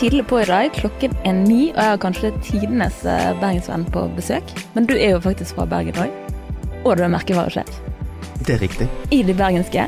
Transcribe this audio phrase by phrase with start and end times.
[0.00, 0.70] tidlig på i dag.
[0.72, 4.52] Klokken er ni, og jeg har kanskje tidenes eh, bergensvenn på besøk.
[4.72, 6.14] Men du er jo faktisk fra Bergen òg.
[6.86, 7.68] Og du er merkevaresjef.
[8.46, 8.88] Det er riktig.
[9.12, 9.84] I de bergenske.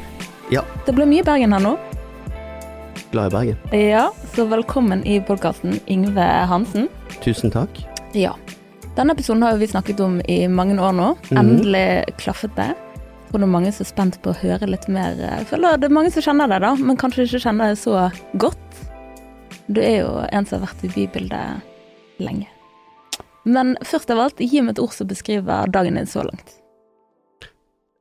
[0.53, 0.67] Ja.
[0.85, 1.79] Det blir mye Bergen her nå.
[3.15, 3.63] Glad i Bergen.
[3.73, 4.05] Ja,
[4.37, 6.91] så velkommen i podkasten, Yngve Hansen.
[7.25, 7.81] Tusen takk.
[8.13, 8.35] Ja.
[8.99, 11.15] Denne episoden har vi snakket om i mange år nå.
[11.31, 11.41] Mhm.
[11.41, 11.87] Endelig
[12.21, 12.75] klaffet det.
[12.77, 15.17] Jeg tror det er mange som er spent på å høre litt mer.
[15.17, 18.11] Jeg føler det er mange som kjenner det, da, men kanskje ikke kjenner det så
[18.37, 18.61] godt.
[19.67, 22.49] Du er jo en som har vært i bybildet lenge.
[23.45, 26.57] Men først av alt, gi meg et ord som beskriver dagen din så langt.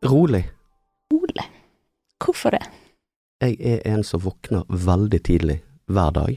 [0.06, 0.44] Rolig.
[1.14, 1.46] Rolig.
[2.22, 2.62] Hvorfor det?
[3.42, 6.36] Jeg er en som våkner veldig tidlig hver dag,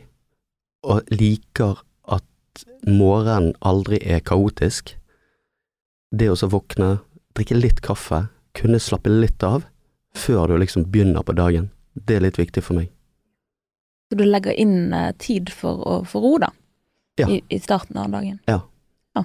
[0.84, 4.94] og liker at morgenen aldri er kaotisk.
[6.12, 6.98] Det å så våkne,
[7.36, 9.66] drikke litt kaffe, kunne slappe litt av
[10.16, 12.92] før du liksom begynner på dagen, det er litt viktig for meg.
[14.10, 16.50] Så du legger inn eh, tid for å få ro, da?
[17.20, 17.28] Ja.
[17.30, 18.41] I, I starten av dagen?
[18.50, 18.60] Ja.
[19.14, 19.24] ja.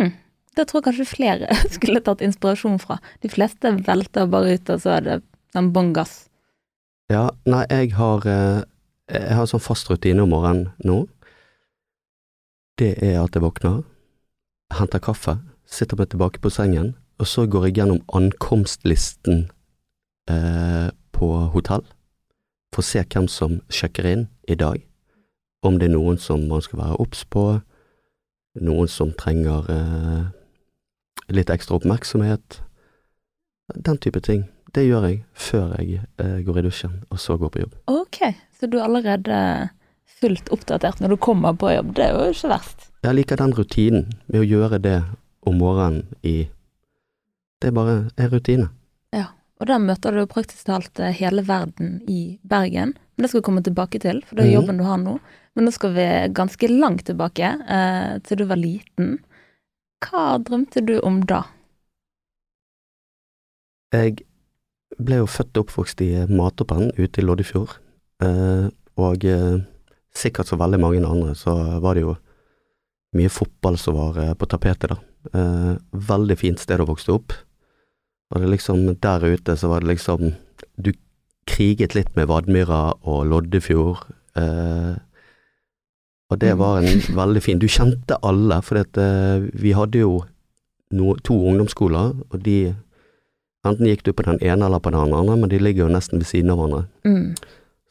[0.00, 0.14] Hm.
[0.56, 3.00] Det tror jeg kanskje flere skulle tatt inspirasjon fra.
[3.22, 5.18] De fleste velter bare ut, og så er det
[5.56, 6.26] den bånn gass.
[7.12, 8.64] Ja, nei, jeg har eh,
[9.06, 11.04] Jeg har sånn fast rutine om morgenen nå.
[12.76, 13.84] Det er at jeg våkner,
[14.74, 19.46] henter kaffe, sitter meg tilbake på sengen, og så går jeg gjennom ankomstlisten
[20.28, 21.86] eh, på hotell,
[22.74, 24.80] for å se hvem som sjekker inn i dag,
[25.66, 27.46] om det er noen som man skal være obs på,
[28.62, 30.26] noen som trenger eh,
[31.32, 32.60] litt ekstra oppmerksomhet,
[33.74, 34.46] den type ting.
[34.74, 37.76] Det gjør jeg før jeg eh, går i dusjen, og så går på jobb.
[37.90, 38.20] Ok,
[38.56, 39.38] så du er allerede
[40.20, 41.94] fullt oppdatert når du kommer på jobb.
[41.96, 42.88] Det er jo ikke verst.
[43.04, 44.98] Jeg liker den rutinen med å gjøre det
[45.46, 46.48] om morgenen i
[47.62, 48.66] Det er bare en rutine.
[49.60, 52.94] Og der møter du praktisk talt eh, hele verden i Bergen.
[53.16, 54.56] Men det skal vi komme tilbake til, for det er Mhm.
[54.60, 55.18] jobben du har nå.
[55.56, 56.06] Men nå skal vi
[56.36, 59.18] ganske langt tilbake, eh, til du var liten.
[60.04, 61.44] Hva drømte du om da?
[63.94, 64.18] Jeg
[65.00, 67.78] ble jo født og oppvokst i Matoppen ute i Loddefjord,
[68.22, 68.68] eh,
[68.98, 69.58] og eh,
[70.16, 72.16] sikkert så veldig mange andre så var det jo
[73.16, 74.98] mye fotball som var eh, på tapetet da.
[75.32, 77.32] Eh, veldig fint sted å vokse opp.
[78.34, 80.32] Og det liksom, der ute så var det liksom
[80.76, 80.92] Du
[81.46, 84.02] kriget litt med Vadmyra og Loddefjord.
[84.36, 84.96] Eh,
[86.26, 90.24] og det var en veldig fin Du kjente alle, for eh, vi hadde jo
[90.90, 92.74] no, to ungdomsskoler, og de
[93.66, 96.20] Enten gikk du på den ene eller på den andre, men de ligger jo nesten
[96.22, 96.84] ved siden av hverandre.
[97.02, 97.32] Mm.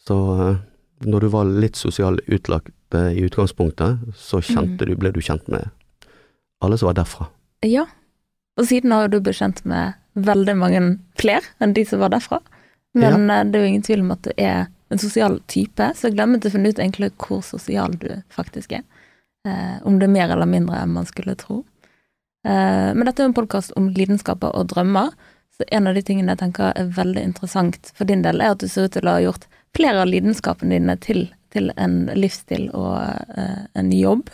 [0.08, 0.62] Så eh,
[1.04, 5.50] når du var litt sosialt utlagt eh, i utgangspunktet, så kjente du, ble du kjent
[5.52, 5.68] med
[6.64, 7.28] alle som var derfra.
[7.66, 7.84] Ja,
[8.56, 10.82] og siden har du blitt kjent med veldig mange
[11.20, 12.40] flere enn de som var derfra.
[12.96, 13.44] Men ja.
[13.44, 16.40] det er jo ingen tvil om at du er en sosial type, så jeg glemmer
[16.40, 18.84] til å finne ut egentlig hvor sosial du faktisk er.
[19.48, 21.64] Eh, om det er mer eller mindre enn man skulle tro.
[22.48, 25.12] Eh, men dette er jo en podkast om lidenskaper og drømmer,
[25.56, 28.64] så en av de tingene jeg tenker er veldig interessant for din del, er at
[28.64, 32.68] du ser ut til å ha gjort flere av lidenskapene dine til, til en livsstil
[32.76, 32.98] og
[33.40, 34.30] eh, en jobb.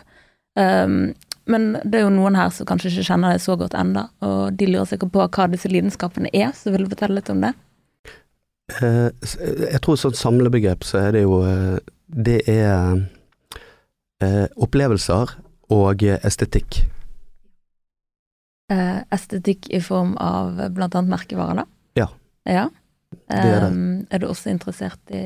[0.59, 1.14] Um,
[1.51, 4.56] men det er jo noen her som kanskje ikke kjenner deg så godt enda, og
[4.57, 7.53] de lurer sikkert på hva disse lidenskapene er, så vil du fortelle litt om det?
[8.79, 9.09] Eh,
[9.67, 13.01] jeg tror sånn samlebegrep så er det jo eh, Det er
[14.23, 15.35] eh, opplevelser
[15.72, 16.81] og estetikk.
[18.72, 21.66] Eh, estetikk i form av annet merkevarer, da?
[22.00, 22.07] Ja.
[22.47, 22.67] Ja.
[23.31, 23.72] Det er det.
[23.72, 25.23] Um, er du også interessert i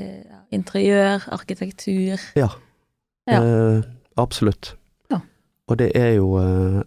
[0.54, 2.22] interiør, arkitektur?
[2.38, 2.50] Ja.
[3.30, 3.42] Ja.
[4.22, 4.76] Absolutt.
[5.68, 6.82] Og det er jo eh,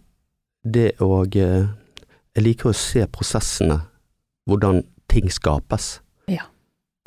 [0.64, 1.66] det og eh,
[2.36, 3.80] Jeg liker å se prosessene,
[4.46, 6.00] hvordan ting skapes.
[6.30, 6.44] Ja.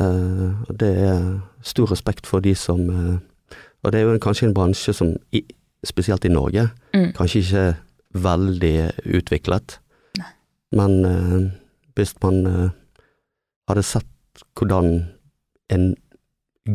[0.01, 1.21] Eh, og det er
[1.63, 2.89] stor respekt for de som
[3.83, 5.15] Og det er jo kanskje en bransje som,
[5.83, 7.13] spesielt i Norge, Mm.
[7.15, 7.75] kanskje ikke er
[8.13, 9.79] veldig utviklet.
[10.19, 10.27] Nei.
[10.75, 11.51] Men
[11.95, 12.71] hvis man
[13.67, 15.07] hadde sett hvordan
[15.69, 15.95] en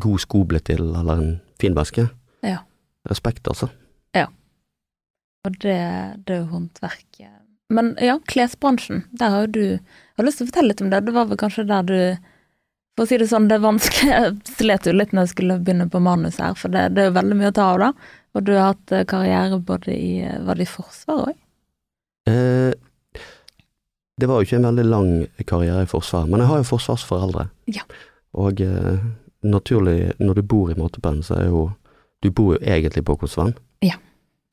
[0.00, 2.08] god sko ble til, eller en fin veske
[2.42, 2.58] Ja.
[3.08, 3.68] Respekt, altså.
[5.46, 5.80] Og det,
[6.26, 7.32] det er håndverket.
[7.72, 10.90] Men ja, klesbransjen, der har jo du Jeg har lyst til å fortelle litt om
[10.92, 11.02] det.
[11.06, 11.98] Det var vel kanskje der du
[12.96, 15.58] For å si det sånn, det er vanskelig Jeg slet jo litt når jeg skulle
[15.62, 17.90] begynne på manus her, for det, det er jo veldig mye å ta av, da.
[18.36, 21.42] Og du har hatt eh, karriere både i eh, Var det i Forsvaret òg?
[22.30, 22.72] Eh,
[24.16, 25.10] det var jo ikke en veldig lang
[25.44, 27.42] karriere i Forsvaret, men jeg har jo forsvarsforeldre.
[27.68, 27.82] Ja.
[28.40, 29.02] Og eh,
[29.44, 31.66] naturlig, når du bor i Måtepenn, så er jo
[32.24, 33.52] Du bor jo egentlig på Kosvann.
[33.84, 33.98] Ja.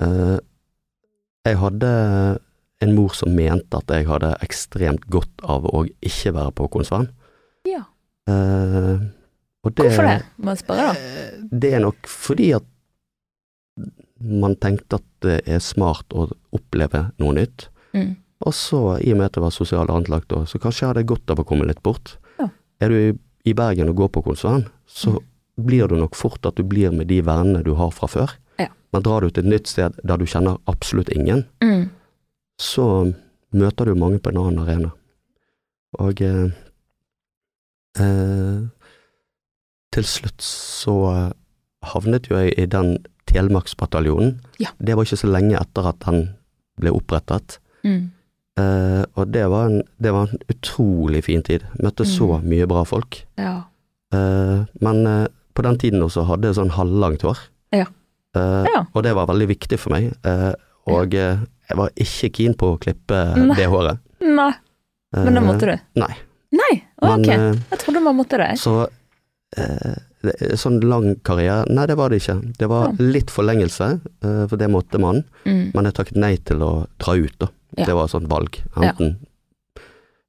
[0.03, 0.35] Eh,
[1.47, 1.89] jeg hadde
[2.83, 7.09] en mor som mente at jeg hadde ekstremt godt av å ikke være på Konsvann.
[7.67, 7.83] Ja.
[8.27, 9.03] Eh,
[9.63, 10.93] Og det, Hvorfor det, må jeg spørre da?
[10.99, 12.65] Eh, Det er nok fordi at
[14.19, 17.67] man tenkte at det er smart å oppleve noe nytt.
[17.95, 18.15] Mm.
[18.43, 21.07] Og så, i og med at det var sosialt anlagt da, så kanskje jeg hadde
[21.07, 22.17] godt av å komme litt bort.
[22.39, 22.49] Ja.
[22.83, 22.97] Er du
[23.47, 25.17] i, Bergen og går på konsern, så
[25.59, 28.35] blir du nok fort at du blir med de vennene du har fra før.
[28.93, 31.89] Men drar du til et nytt sted der du kjenner absolutt ingen, Mm.
[32.61, 33.13] så
[33.53, 34.91] møter du mange på en annen arena.
[35.99, 36.51] Og eh,
[37.99, 38.61] eh,
[39.93, 40.95] til slutt så
[41.93, 42.97] havnet jo jeg i den
[43.29, 44.35] Telemarksbataljonen.
[44.61, 44.69] Ja.
[44.83, 46.25] Det var ikke så lenge etter at den
[46.81, 47.57] ble opprettet.
[47.85, 48.11] Mm.
[48.59, 51.63] Eh, og det var, en, det var en utrolig fin tid.
[51.81, 52.49] Møtte så Mm.
[52.49, 53.23] mye bra folk.
[53.37, 53.63] Ja.
[54.13, 57.37] Eh, men eh, på den tiden også hadde jeg sånn halvlangt hår.
[57.73, 57.85] Ja.
[58.35, 58.85] Eh, Ja.
[58.93, 60.11] Og det var veldig viktig for meg.
[60.25, 60.53] Uh,
[60.89, 61.37] og ja.
[61.69, 63.55] jeg var ikke keen på å klippe Nei.
[63.55, 63.99] det håret.
[64.23, 64.51] Nei,
[65.13, 65.75] men det måtte du?
[66.01, 66.13] Nei.
[66.53, 67.09] Nei, ok.
[67.27, 68.51] Men, eh, Jeg trodde man måtte det.
[68.61, 68.87] så
[69.57, 69.95] eh,
[70.55, 72.35] Sånn lang karriere Nei, det var det ikke.
[72.57, 73.87] Det var litt forlengelse,
[74.23, 75.23] eh, for det måtte man.
[75.45, 75.71] Mm.
[75.73, 76.71] Men jeg takket nei til å
[77.01, 77.49] dra ut, da.
[77.77, 77.85] Ja.
[77.89, 78.59] Det var et sånt valg.
[78.77, 79.17] Enten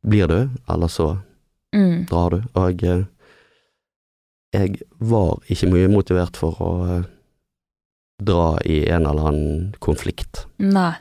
[0.05, 1.19] blir du, eller så
[1.75, 2.07] Mm.
[2.07, 2.43] drar du.
[2.55, 3.05] Og eh,
[4.55, 7.05] jeg var ikke mye motivert for å eh,
[8.25, 10.45] dra i en eller annen konflikt.
[10.59, 10.95] Nei,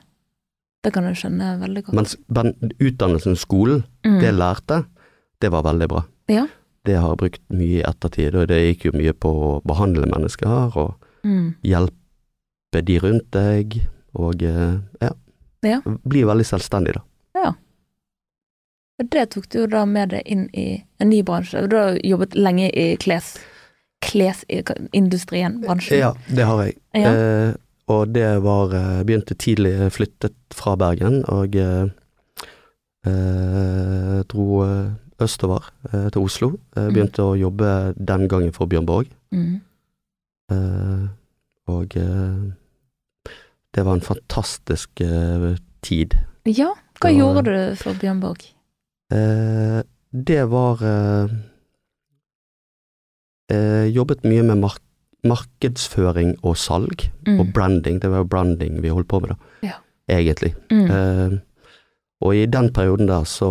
[0.84, 1.96] det kan jeg skjønne veldig godt.
[1.96, 4.20] Mens men utdannelsen, skolen, Mm.
[4.20, 4.86] det jeg lærte,
[5.42, 6.04] det var veldig bra.
[6.28, 6.48] Ja.
[6.86, 10.06] Det har jeg brukt mye i ettertid, og det gikk jo mye på å behandle
[10.12, 11.56] mennesker og Mm.
[11.64, 13.80] hjelpe de rundt deg,
[14.16, 15.12] og eh, ja.
[15.64, 15.80] Ja.
[16.04, 17.02] Bli veldig selvstendig, da.
[19.02, 21.68] Og Det tok du jo da med deg inn i en ny bransje.
[21.68, 23.38] Du har jobbet lenge i kles,
[24.04, 26.00] klesindustrien, bransjen.
[26.00, 26.78] Ja, det har jeg.
[26.94, 27.14] Ja.
[27.14, 27.54] Eh,
[27.94, 31.90] og det var eh, Begynte tidlig, flyttet fra Bergen, og eh,
[33.08, 34.92] eh, dro eh,
[35.24, 36.52] østover eh, til Oslo.
[36.76, 36.94] Eh, Mm.
[36.94, 39.08] begynte å jobbe den gangen for Bjørn Borg.
[39.32, 39.62] Mm.
[40.52, 41.08] Eh,
[41.68, 43.32] og eh,
[43.74, 46.18] det var en fantastisk eh, tid.
[46.46, 48.44] Ja, hva var- gjorde du for Bjørn Borg?
[49.14, 49.82] Eh,
[50.14, 50.78] det var
[53.50, 54.82] eh, eh, Jobbet mye med mark
[55.24, 57.40] markedsføring og salg, Mm.
[57.40, 58.00] og branding.
[58.02, 59.36] Det var jo branding vi holdt på med, da.
[59.64, 59.78] Ja.
[60.10, 60.54] Egentlig.
[60.70, 60.92] Mm.
[60.92, 61.40] Eh,
[62.22, 63.48] og i den perioden der så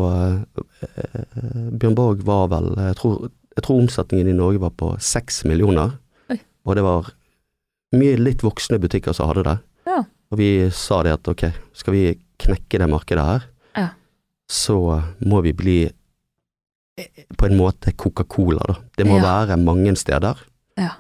[0.83, 5.45] eh, Bjørn Borg var vel jeg tror, jeg tror omsetningen i Norge var på seks
[5.49, 5.95] millioner.
[6.31, 6.39] Oi.
[6.67, 7.11] Og det var
[7.97, 9.59] mye litt voksne butikker som hadde det.
[9.87, 10.03] Ja.
[10.31, 13.43] Og vi sa det at ok, skal vi knekke det markedet her,
[13.77, 13.89] Ja.
[14.49, 15.93] så må vi bli eh,
[17.39, 18.75] på en måte Coca-Cola, da.
[18.99, 19.23] Det må Ja.
[19.47, 20.37] være mange steder.
[20.79, 20.91] Ja.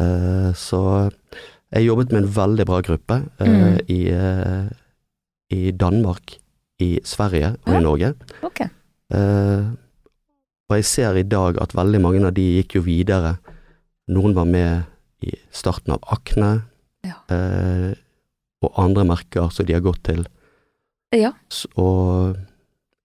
[0.00, 1.10] Uh, så
[1.72, 3.78] jeg jobbet med en veldig bra gruppe uh, Mm.
[3.88, 4.68] i, uh,
[5.50, 6.36] i Danmark,
[6.80, 7.78] i Sverige og Ja.
[7.78, 8.14] i Norge.
[8.42, 8.68] Okay.
[10.70, 13.38] Og jeg ser i dag at veldig mange av de gikk jo videre.
[14.08, 14.82] Noen var med
[15.24, 16.62] i starten av Akne,
[17.04, 17.14] Ja.
[18.62, 20.26] og andre merker som de har gått til,
[21.10, 22.36] Ja, Så, og,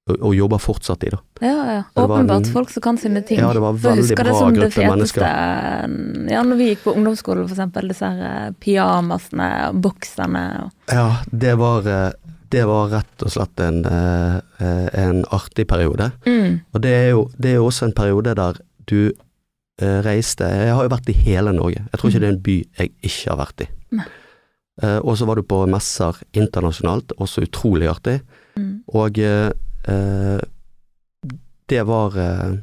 [0.03, 1.19] og, og jobber fortsatt i, da.
[1.39, 1.83] ja, ja.
[2.03, 3.39] Åpenbart folk som kan sine ting.
[3.39, 6.69] Ja, det var For jeg veldig husker det som det gruppe feteste Ja, når vi
[6.71, 11.87] gikk på ungdomsskolen, for eksempel, disse her eh, pyjamasene og boksene og Ja, det var,
[11.87, 16.11] eh, det var rett og slett en, eh, en artig periode.
[16.27, 16.59] mm.
[16.73, 19.13] Og det er jo, det er jo også en periode der du
[19.81, 21.79] reiste Jeg har jo vært i hele Norge.
[21.79, 23.67] Jeg tror ikke det er en by jeg ikke har vært i.
[23.97, 24.05] Nei.
[25.01, 28.19] Og så var du på messer internasjonalt, også utrolig artig.
[28.55, 28.83] Mm.
[28.93, 29.17] Og
[31.67, 32.53] det var eh,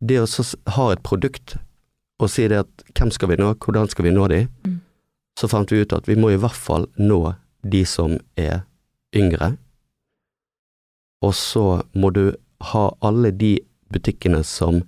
[0.00, 0.26] Det å
[0.76, 1.56] ha et produkt
[2.20, 4.80] og si det at hvem skal vi nå, hvordan skal vi nå de, Mm.
[5.38, 8.62] så fant vi ut at vi må i hvert fall nå de som er
[9.14, 9.56] yngre.
[11.22, 12.32] Og så må du
[12.72, 13.58] ha alle de
[13.92, 14.82] butikkene som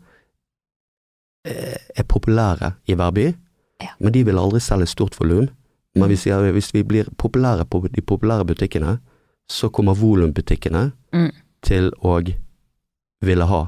[1.45, 3.27] eh, er populære i hver by,
[3.81, 3.93] Ja.
[4.01, 5.49] men de vil aldri selge stort volum.
[5.95, 6.09] Men Mm.
[6.09, 8.99] vi sier hvis vi blir populære på de populære butikkene,
[9.51, 11.31] så kommer volumbutikkene Mm.
[11.63, 12.19] Til å
[13.25, 13.63] ville ha.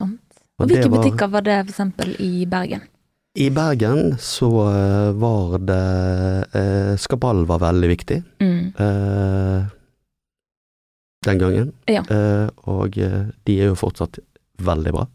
[0.00, 0.20] Sant.
[0.58, 2.82] Og hvilke var- butikker var det, for eksempel, i Bergen?
[3.36, 8.72] I Bergen så eh, var det eh, Skabal var veldig viktig Mm.
[8.78, 9.66] eh,
[11.26, 12.02] den gangen, Ja.
[12.10, 14.18] eh, og eh, de er jo fortsatt
[14.58, 15.06] veldig bra.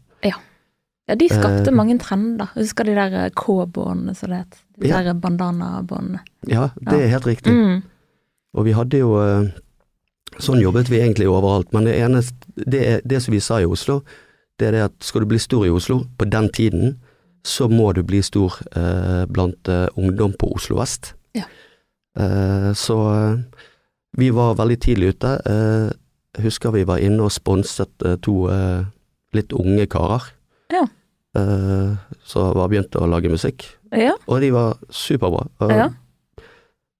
[1.10, 2.46] Ja, de skapte Eh, mange trender.
[2.54, 4.58] Husker de der K-båndene, som det het.
[4.78, 5.02] De Ja.
[5.02, 6.20] der bandanabåndene.
[6.46, 6.98] Ja, det Ja.
[7.00, 7.50] er helt riktig.
[7.52, 7.82] Mm.
[8.54, 9.50] Og vi hadde jo
[10.38, 14.00] Sånn jobbet vi egentlig overalt, men det eneste det, det som vi sa i Oslo,
[14.60, 16.98] det er det at skal du bli stor i Oslo på den tiden,
[17.44, 21.14] så må du bli stor eh, blant eh, ungdom på Oslo vest.
[21.34, 21.46] Ja.
[22.20, 23.38] Eh, så eh,
[24.20, 25.34] vi var veldig tidlig ute.
[25.48, 25.88] Eh,
[26.36, 28.84] jeg husker vi var inne og sponset eh, to eh,
[29.34, 30.28] litt unge karer.
[30.70, 30.84] Ja.
[31.34, 31.96] eh,
[32.28, 33.64] som var begynt å lage musikk,
[33.96, 34.12] Ja.
[34.28, 35.48] og de var superbra.
[35.72, 35.88] Ja.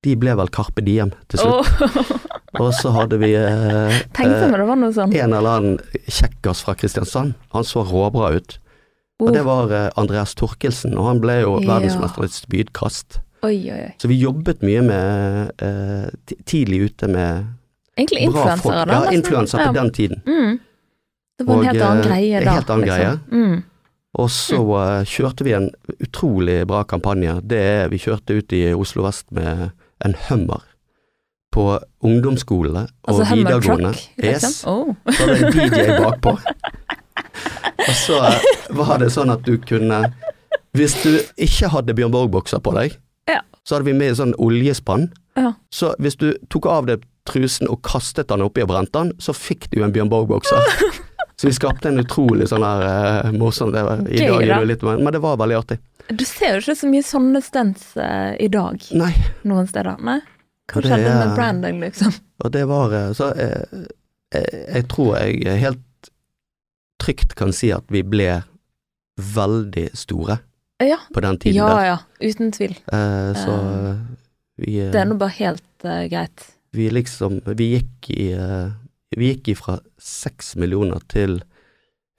[0.03, 1.69] De ble vel Carpe Diem til slutt.
[1.85, 4.01] Åh, Og så hadde vi eh,
[4.97, 5.13] sånn.
[5.15, 5.79] en eller annen
[6.09, 7.37] kjekkas fra Kristiansand.
[7.55, 8.59] Han så råbra ut.
[9.21, 11.75] Og Oh, det var eh, Andreas Torkelsen, og han ble jo Ja.
[11.77, 13.21] verdensmester i spydkast.
[13.45, 13.93] Oi, oi, oi.
[14.01, 16.09] Så vi jobbet mye med eh,
[16.45, 17.47] Tidlig ute med
[17.97, 18.99] Egentlig influensere, da.
[19.05, 20.23] Ja, influensere på den tiden.
[20.27, 20.59] Mm.
[21.39, 22.57] Det var en Og, helt annen eh, greie da.
[22.57, 23.21] helt annen liksom.
[23.31, 23.63] Mm.
[24.21, 25.69] Og så uh, kjørte vi en
[26.03, 27.37] utrolig bra kampanje.
[27.47, 29.71] Det er, vi kjørte ut i Oslo vest med
[30.05, 30.65] en Hummer
[31.51, 31.65] på
[32.07, 33.93] ungdomsskolene og Altså videregående.
[33.93, 34.51] Truck, liksom.
[34.51, 34.65] Yes.
[34.67, 34.95] Oh.
[35.11, 36.37] Så var det en DJ bakpå.
[37.89, 40.03] Og så eh, var det sånn at du kunne
[40.77, 42.95] Hvis du ikke hadde Bjørn Borg-bokser på deg,
[43.29, 43.41] Ja.
[43.67, 45.09] så hadde vi med en sånn oljespann.
[45.35, 45.55] Ja.
[45.71, 49.35] Så hvis du tok av deg trusen og kastet den oppi og brente den, så
[49.35, 50.63] fikk du en Bjørn Borg-bokser.
[51.41, 52.83] Så vi skapte en utrolig sånn her
[53.25, 55.79] uh, morsom det var, I dag er det litt Men det var veldig artig.
[56.13, 59.15] Du ser jo ikke så mye sånne stunts uh, i dag Nei,
[59.49, 59.97] noen steder.
[60.05, 60.19] Nei.
[60.71, 62.15] Hva det skjedde med branding, liksom?
[62.45, 63.87] og det var eh, Så jeg,
[64.35, 66.11] jeg, jeg tror jeg helt
[67.01, 68.43] trygt kan si at vi ble
[69.21, 70.39] veldig store
[70.81, 71.85] Ja, på den tiden ja, der.
[71.85, 71.99] ja.
[72.21, 72.31] ja.
[72.31, 72.77] Uten tvil.
[72.93, 73.97] Eh, så uh,
[74.61, 76.47] vi, eh, Det er nå bare helt uh, greit.
[76.73, 78.73] vi liksom Vi gikk i uh,
[79.17, 81.41] Vi gikk ifra seks millioner til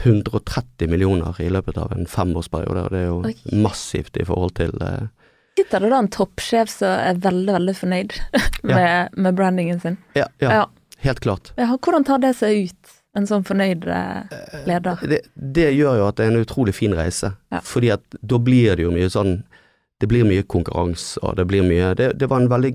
[0.02, 3.36] 130 millioner i løpet av en femårsperiode, og det er jo Oi.
[3.62, 5.10] massivt i forhold til eh,
[5.58, 8.14] Sitter det da en toppsjef som er veldig, veldig fornøyd
[8.72, 9.98] med, med brandingen sin?
[10.18, 10.66] ja, ja,
[11.04, 11.52] helt klart.
[11.58, 14.40] Hvordan tar det seg ut, en sånn fornøyd eh,
[14.70, 15.02] leder?
[15.12, 17.34] Det, det gjør jo at det er en utrolig fin reise,
[17.68, 19.42] fordi at da blir det jo mye sånn
[20.02, 22.72] Det blir mye konkurranse, og det blir mye Det, det var en veldig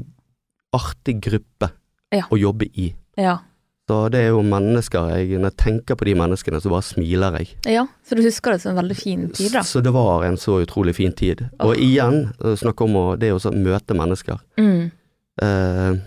[0.77, 1.73] artig gruppe
[2.15, 2.23] Ja.
[2.31, 2.91] å jobbe i.
[3.19, 3.39] Ja.
[3.87, 7.37] Så det er jo mennesker jeg, Når jeg tenker på de menneskene, så bare smiler
[7.39, 7.53] jeg.
[7.71, 9.63] ja, så du husker det som en veldig fin tid, da?
[9.63, 11.45] Så det var en så utrolig fin tid.
[11.63, 14.43] Og igjen, snakk om å, det å møte mennesker.
[14.59, 14.91] Mm.
[15.43, 16.03] Uh,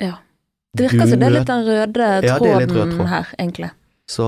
[0.00, 0.14] Ja.
[0.76, 3.08] Det virker som det er litt den røde Ja, er litt rød tråden tråd.
[3.12, 3.70] her, egentlig.
[4.08, 4.24] Så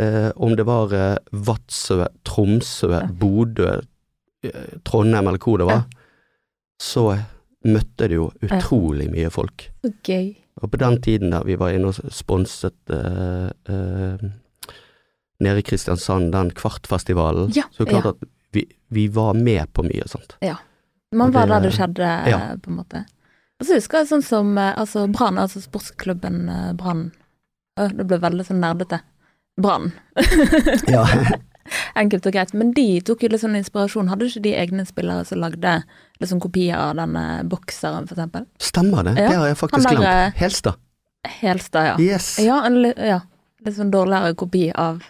[0.00, 3.06] uh, om det var uh, Vadsø, Tromsø, Ja.
[3.06, 3.80] Bodø,
[4.88, 5.82] Trondheim eller hvor det var,
[6.80, 7.18] så
[7.68, 9.66] møtte det jo utrolig mye folk.
[9.84, 10.30] Så gøy.
[10.60, 14.24] Og på den tiden der vi var inne og sponset uh, uh,
[15.40, 18.10] nede i Kristiansand, den Kvartfestivalen, Ja, så det er klart ja.
[18.10, 20.36] at vi, vi var med på mye sånt.
[20.44, 20.58] Ja.
[21.16, 22.40] Man var der det skjedde, Ja.
[22.60, 23.04] på en måte.
[23.60, 26.44] Og så husker jeg sånn som eh, altså Brann, altså sportsklubben
[26.78, 27.10] Brann.
[27.76, 29.00] Det ble veldig sånn nerdete.
[29.60, 29.90] Brann.
[30.88, 31.06] Ja.
[32.00, 32.54] Enkelt og greit.
[32.56, 34.10] Men de tok jo litt sånn inspirasjon.
[34.10, 35.80] Hadde ikke de egne spillere som lagde
[36.20, 38.46] liksom kopier av denne bokseren, for eksempel?
[38.60, 40.34] Stemmer det, Ja, det har jeg faktisk der, eh, glemt.
[40.36, 40.74] Helstad.
[41.28, 41.96] Helstad, ja.
[42.00, 42.38] Yes.
[42.38, 43.20] Ja, en ja.
[43.64, 45.02] Litt sånn dårligere kopi av,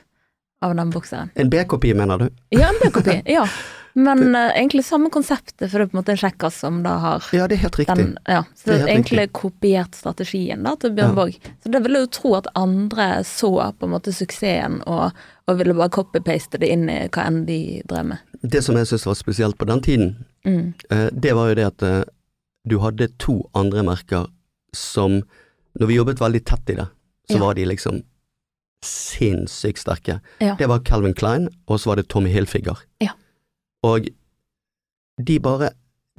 [0.63, 1.31] av den bokseren.
[1.35, 2.31] En B-kopi, mener du?
[2.51, 3.21] Ja, en B-kopi.
[3.37, 3.45] ja.
[3.93, 6.93] Men uh, egentlig samme konseptet, for det er på en måte en kjekkas som da
[7.03, 7.97] har Ja, det er helt riktig.
[7.97, 8.45] den, ja.
[8.55, 11.15] Så Det er helt egentlig kopiert strategien da til Bjørn Ja.
[11.15, 11.39] Borg.
[11.63, 15.11] Så det ville jo tro at andre så på en måte suksessen og,
[15.47, 18.19] og ville bare copy-paste det inn i hva enn de drev med.
[18.43, 20.13] Det som jeg syns var spesielt på den tiden,
[20.47, 20.73] Mm.
[20.91, 22.05] eh, det var jo det at eh,
[22.69, 24.27] du hadde to andre merker
[24.73, 25.23] som
[25.79, 26.87] Når vi jobbet veldig tett i det,
[27.31, 27.41] så Ja.
[27.45, 28.03] var de liksom
[28.83, 30.21] sinnssykt sterke.
[30.41, 30.57] Ja.
[30.59, 32.77] Det var Calvin Klein, og så var det Tommy Hilfiger.
[33.01, 33.13] Ja.
[33.85, 34.09] Og
[35.23, 35.71] de bare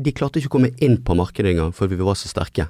[0.02, 2.70] De klarte ikke å komme inn på markedet engang fordi vi var så sterke.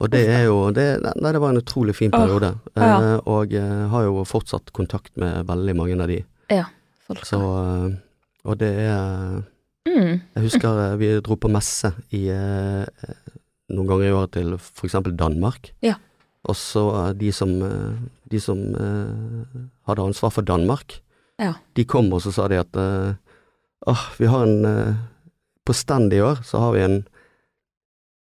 [0.00, 2.76] Og det er jo det, Nei, det var en utrolig fin periode, periode.
[2.76, 3.14] ja.
[3.14, 6.20] Eh, og eh, har jo fortsatt kontakt med veldig mange av de.
[7.08, 7.24] Folk.
[7.24, 7.96] Så eh,
[8.44, 9.42] Og det er
[9.88, 10.20] Mm.
[10.36, 12.84] Jeg husker eh, vi dro på messe i eh,
[13.72, 14.54] noen ganger i året til
[14.84, 15.70] eksempel Danmark.
[15.84, 15.94] Ja.
[16.48, 17.54] Og så eh, de som,
[18.28, 18.60] de som
[19.88, 21.00] hadde ansvar for Danmark,
[21.38, 21.52] Ja.
[21.78, 22.74] de kom og så sa de at
[23.86, 24.96] åh, vi har en
[25.64, 26.96] På stand i år så har vi en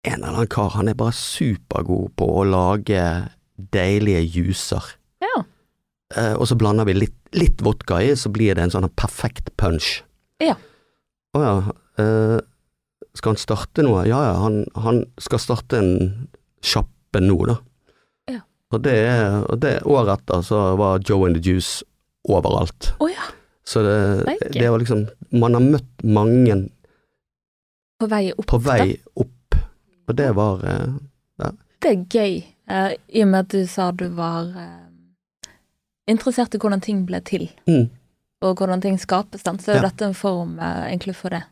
[0.05, 3.01] en eller annen kar, han er bare supergod på å lage
[3.57, 4.83] deilige juicer.
[5.19, 5.41] Ja.
[6.15, 9.49] Eh, og så blander vi litt, litt vodka i, så blir det en sånn perfekt
[9.59, 10.03] punch.
[10.39, 10.55] Ja.
[11.35, 11.55] Å ja.
[11.99, 12.37] eh,
[13.17, 14.05] skal han starte noe?
[14.07, 15.91] Ja ja, han, han skal starte en
[16.63, 17.57] sjappe nå, da.
[18.31, 18.41] Ja.
[18.73, 18.97] Og det
[19.49, 21.83] og det året etter så var Joe and the Juice
[22.27, 22.93] overalt.
[22.99, 23.25] Oh, ja.
[23.67, 26.55] Så det, det var liksom Man har møtt mange
[27.99, 28.45] På vei opp.
[28.47, 29.57] på vei opp,
[30.07, 31.49] og det var eh,
[31.83, 32.37] Det er gøy,
[32.71, 35.51] eh, i og med at du sa du var eh,
[36.07, 37.89] interessert i hvordan ting ble til, mm,
[38.41, 39.89] og hvordan ting skapes, den, så er Ja.
[39.89, 41.43] dette en form eh, egentlig for det.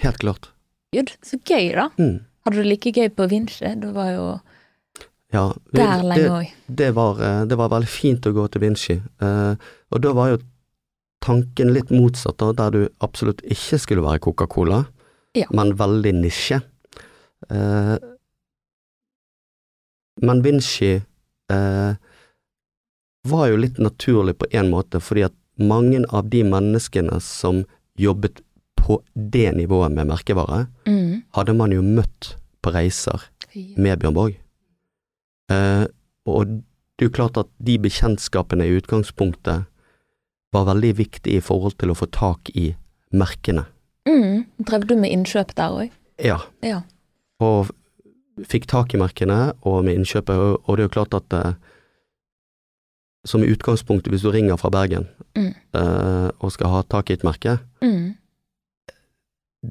[0.00, 0.50] Helt klart.
[0.94, 1.88] Gud, så gøy, da.
[1.98, 2.20] Mm.
[2.44, 3.74] Hadde du like gøy på Vinci?
[3.80, 4.40] Du var jo
[5.32, 6.50] Ja, der lenge òg.
[6.68, 9.54] det, var, eh, det var veldig fint å gå til Vinci, eh,
[9.90, 10.38] og da var jo
[11.22, 14.86] tanken litt motsatt, da, der du absolutt ikke skulle være Coca-Cola,
[15.34, 15.46] Ja.
[15.52, 16.60] men veldig nisje.
[17.48, 17.96] Eh,
[20.20, 20.92] men Vinci
[21.48, 21.94] eh,
[23.28, 27.64] var jo litt naturlig på en måte, fordi at mange av de menneskene som
[27.98, 28.40] jobbet
[28.76, 31.22] på det nivået med merkevare, Mm.
[31.34, 33.20] hadde man jo møtt på reiser
[33.76, 34.34] med Bjørn Borg.
[35.50, 35.86] Eh,
[36.26, 39.64] og det er jo klart at de bekjentskapene i utgangspunktet
[40.52, 42.74] var veldig viktige i forhold til å få tak i
[43.12, 43.66] merkene.
[44.08, 44.44] Mm.
[44.64, 45.90] Drev du med innkjøp der òg?
[46.22, 46.82] Ja, Ja.
[47.40, 47.70] og
[48.48, 51.54] fikk tak i merkene og med innkjøpet, og det er jo klart at eh,
[53.24, 55.54] som i utgangspunktet, hvis du ringer fra Bergen Mm.
[55.74, 58.14] eh, og skal ha tak i et merke, Mm.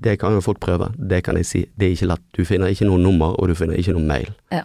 [0.01, 2.21] det kan jo folk prøve, det kan jeg si, det er ikke lett.
[2.37, 4.31] Du finner ikke noe nummer, og du finner ikke noe mail.
[4.51, 4.63] Ja.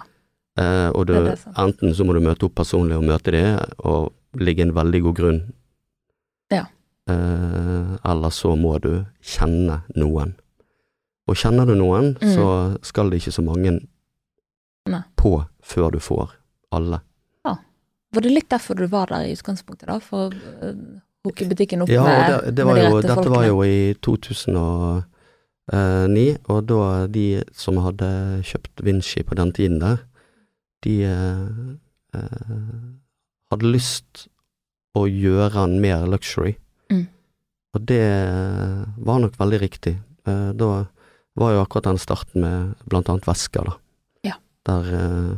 [0.58, 1.14] Eh, og du,
[1.58, 5.14] enten så må du møte opp personlig og møte det, og ligge en veldig god
[5.18, 5.40] grunn.
[6.50, 6.64] Ja.
[7.08, 10.34] Eh, eller så må du kjenne noen.
[11.28, 12.34] Og kjenner du noen, Mm.
[12.34, 13.80] så skal det ikke så mange
[14.86, 15.02] Nei.
[15.16, 16.30] på før du får
[16.72, 17.00] alle.
[18.14, 19.96] Var det litt derfor du var der i utgangspunktet, da?
[20.02, 20.30] For å
[20.62, 20.74] uh,
[21.26, 23.56] hooke butikken opp Ja, med, det, det med de rette jo, rette dette var jo
[23.66, 23.68] i
[24.06, 27.26] 2009, og da de
[27.58, 28.08] som hadde
[28.46, 29.96] kjøpt Vinci på den tiden der,
[30.86, 31.46] de eh,
[32.14, 32.86] eh,
[33.50, 34.28] hadde lyst
[34.96, 36.54] å gjøre den mer luxury.
[36.92, 37.06] Mm.
[37.76, 38.04] Og det
[39.08, 39.96] var nok veldig riktig.
[40.28, 40.70] Eh, da
[41.36, 43.74] var jo akkurat den starten med blant annet vesker, da.
[44.30, 44.36] Ja.
[44.68, 45.32] Der eh,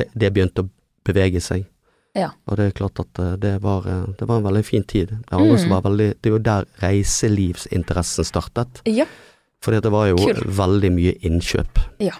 [0.00, 0.70] det, det begynte å
[1.06, 1.66] bevege seg.
[2.14, 2.30] Ja.
[2.46, 5.08] Og det er klart at eh, det var, eh, det var en veldig fin tid.
[5.08, 5.70] Det, Mm.
[5.70, 8.82] var veldig, det er jo der reiselivsinteressen startet.
[8.86, 9.06] Ja.
[9.62, 10.42] Fordi det var jo Kul.
[10.44, 11.78] veldig mye innkjøp.
[12.00, 12.12] Ja.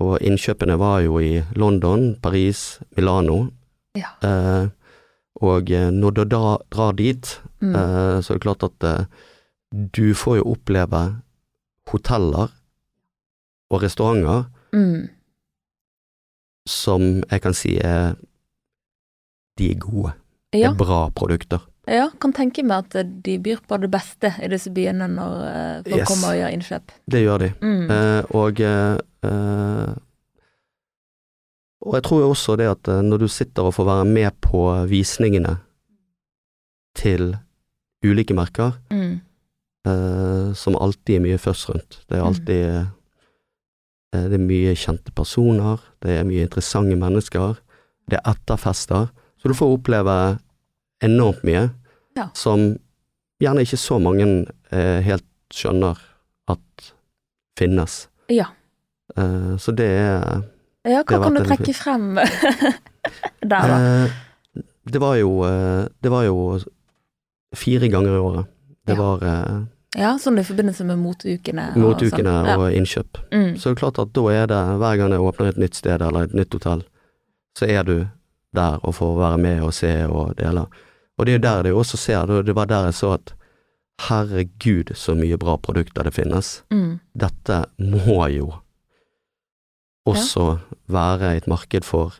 [0.00, 3.48] Og innkjøpene var jo i London, Paris, Milano.
[3.94, 4.08] Ja.
[4.22, 4.68] Eh,
[5.42, 7.74] og eh, når du da drar dit, Mm.
[7.76, 9.04] eh, så er det klart at eh,
[9.72, 11.22] du får jo oppleve
[11.90, 12.50] hoteller
[13.70, 15.08] og restauranter Mm.
[16.68, 18.14] som jeg kan si er
[19.58, 20.12] De er gode.
[20.52, 21.60] Det er bra produkter.
[21.88, 25.82] ja, kan tenke meg at de byr på det beste i disse byene når uh,
[25.82, 26.08] folk Yes.
[26.08, 26.92] kommer og gjør innkjøp.
[27.10, 27.48] Det gjør de.
[27.60, 27.90] Mm.
[27.90, 29.94] Eh, og eh, eh,
[31.82, 34.30] Og jeg tror jo også det at eh, når du sitter og får være med
[34.44, 35.56] på visningene
[36.94, 37.36] til
[38.06, 39.20] ulike merker, Mm.
[39.86, 42.00] eh, som alltid er mye først rundt.
[42.08, 42.26] Det er Mm.
[42.28, 42.86] alltid eh,
[44.12, 47.54] Det er mye kjente personer, det er mye interessante mennesker,
[48.10, 49.08] det er etterfester.
[49.42, 50.16] Så du får oppleve
[51.02, 51.70] enormt mye
[52.16, 52.28] Ja.
[52.34, 52.76] som
[53.42, 55.98] gjerne ikke så mange eh, helt skjønner
[56.48, 56.92] at
[57.58, 58.08] finnes.
[58.30, 58.46] Ja.
[59.16, 60.42] Eh, så det er
[60.86, 61.76] ja, hva kan du trekke fint.
[61.76, 62.14] frem
[63.42, 63.76] der, da?
[64.06, 64.10] Eh,
[64.92, 66.58] det var jo eh, Det var jo
[67.54, 68.46] fire ganger i året.
[68.86, 68.98] Det Ja.
[69.02, 69.60] var eh,
[69.94, 71.66] Ja, sånn i forbindelse med motukene.
[71.74, 72.46] og moteukene sånn.
[72.48, 72.56] Ja.
[72.56, 73.18] og innkjøp.
[73.30, 73.56] Mm.
[73.58, 76.00] Så det er klart at da er det, hver gang jeg åpner et nytt sted
[76.02, 76.82] eller et nytt hotell,
[77.58, 78.08] så er du
[78.54, 80.66] der og får være med og se og dele.
[81.18, 83.34] Og det er jo der det også ser, det det var der jeg så at
[84.08, 86.62] herregud så mye bra produkter det finnes.
[86.72, 86.98] Mm.
[87.14, 88.52] Dette må jo
[90.08, 90.58] også
[90.90, 92.16] være et marked for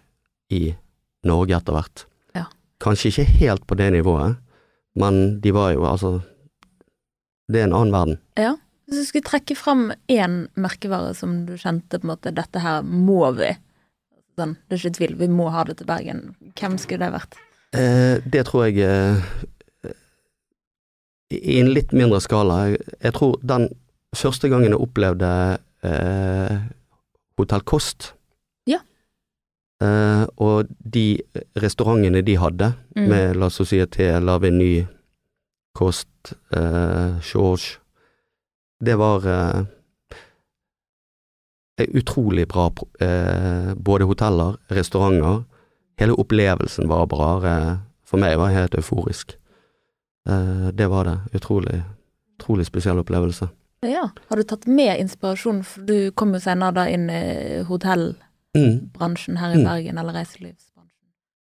[0.51, 0.75] i
[1.27, 2.05] Norge etter hvert.
[2.37, 2.47] Ja.
[2.83, 4.37] Kanskje ikke helt på det nivået,
[4.95, 6.21] men de var jo altså
[7.53, 8.19] Det er en annen verden.
[8.39, 8.55] Ja.
[8.87, 12.83] Hvis du skulle trekke fram én merkevare som du kjente på en måte dette her
[12.83, 13.51] må vi
[14.43, 16.23] Sånn, det er ikke tvil, vi må ha det til Bergen.
[16.59, 17.39] Hvem skulle det vært?
[17.79, 19.93] Eh, det tror jeg eh,
[21.33, 22.59] I en litt mindre skala.
[22.73, 23.69] Jeg, jeg tror den
[24.17, 25.29] første gangen jeg opplevde
[25.89, 26.59] eh,
[27.41, 28.11] Hotell Kost
[28.69, 28.83] Ja.
[29.81, 31.07] eh, Og de
[31.57, 33.09] restaurantene de hadde, Mm.
[33.09, 34.87] med La Société, La Veny,
[35.75, 37.79] Kost, eh, George
[38.85, 39.63] Det var eh,
[41.81, 42.67] utrolig bra
[43.01, 45.45] eh, både hoteller, restauranter.
[46.01, 47.55] Hele opplevelsen var bare
[48.05, 49.37] For meg var helt euforisk.
[50.29, 51.19] Eh, det var det.
[51.39, 51.79] Utrolig,
[52.39, 53.49] utrolig spesiell opplevelse.
[53.83, 54.11] Ja.
[54.29, 59.55] Har du tatt med inspirasjon, for du kom jo senere da inn i hotellbransjen her
[59.55, 59.65] i Mm.
[59.65, 61.09] Bergen, eller reiselivsbransjen.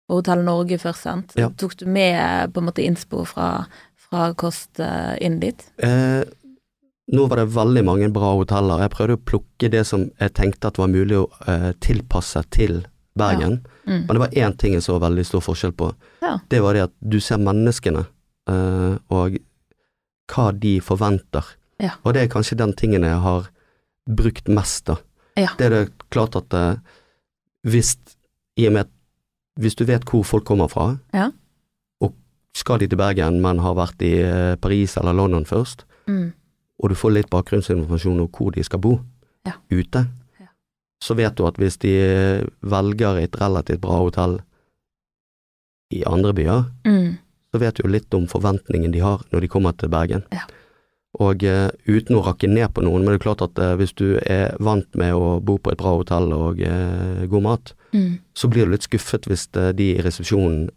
[0.09, 1.33] Og Hotell Norge først, sant?
[1.37, 1.49] Ja.
[1.49, 3.65] Tok du med på en måte innspo fra,
[3.97, 5.61] fra Kost eh, inn dit?
[5.77, 6.23] Eh,
[7.11, 8.79] nå var det veldig mange bra hoteller.
[8.85, 12.85] Jeg prøvde å plukke det som jeg tenkte at var mulig å uh, tilpasse til
[13.19, 13.59] Bergen.
[13.85, 14.05] Mm.
[14.07, 15.91] Men det var én ting jeg så veldig stor forskjell på.
[16.23, 16.37] Ja.
[16.49, 18.05] Det var det at du ser menneskene,
[18.49, 19.35] uh, og
[20.31, 21.43] hva de forventer.
[21.83, 21.97] Ja.
[22.07, 23.49] Og det er kanskje den tingen jeg har
[24.09, 24.95] brukt mest, da.
[25.37, 25.51] Ja.
[25.59, 26.77] Det er det klart at uh,
[27.67, 27.97] hvis,
[28.59, 28.93] i og med at
[29.59, 31.27] hvis du vet hvor folk kommer fra, Ja.
[32.01, 32.15] og
[32.57, 34.15] skal de til Bergen, men har vært i
[34.63, 36.33] Paris eller London først, Mm.
[36.83, 38.97] Og du får litt bakgrunnsinformasjon om hvor de skal bo
[39.47, 39.53] Ja.
[39.71, 40.05] ute,
[40.39, 40.47] Ja.
[41.03, 41.93] så vet du at hvis de
[42.61, 44.41] velger et relativt bra hotell
[45.93, 47.17] i andre byer, Mm.
[47.53, 50.23] så vet du jo litt om forventningen de har når de kommer til Bergen.
[50.31, 50.41] Ja.
[51.19, 53.93] Og uh, uten å rakke ned på noen, men det er klart at uh, hvis
[53.93, 58.17] du er vant med å bo på et bra hotell og uh, god mat, Mm.
[58.33, 60.71] så blir du litt skuffet hvis de i resepsjonen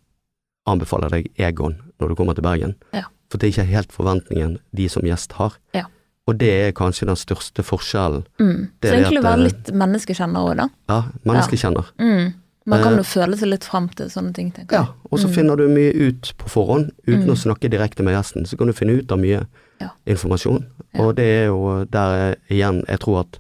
[0.69, 2.75] anbefaler deg Egon når du kommer til Bergen.
[2.93, 3.05] Ja.
[3.31, 5.57] For det er ikke helt forventningen de som gjest har.
[5.73, 5.87] Ja.
[6.27, 8.25] Og det er kanskje den største forskjellen.
[8.41, 8.69] Mm.
[8.83, 10.69] Det Så egentlig at, være eh, litt menneskekjenner òg, da.
[10.91, 11.93] Ja, menneskekjenner.
[12.03, 12.33] Mm.
[12.67, 14.87] Man kan Eh, jo føle seg litt fram til sånne ting, tenker jeg.
[14.89, 15.35] Ja, og så Mm.
[15.35, 17.31] finner du mye ut på forhånd, uten Mm.
[17.31, 18.43] å snakke direkte med gjesten.
[18.47, 19.47] Så kan du finne ut av mye
[19.81, 19.91] Ja.
[20.07, 20.67] informasjon.
[20.95, 21.03] Ja.
[21.05, 23.39] Og det er jo der jeg, igjen jeg tror at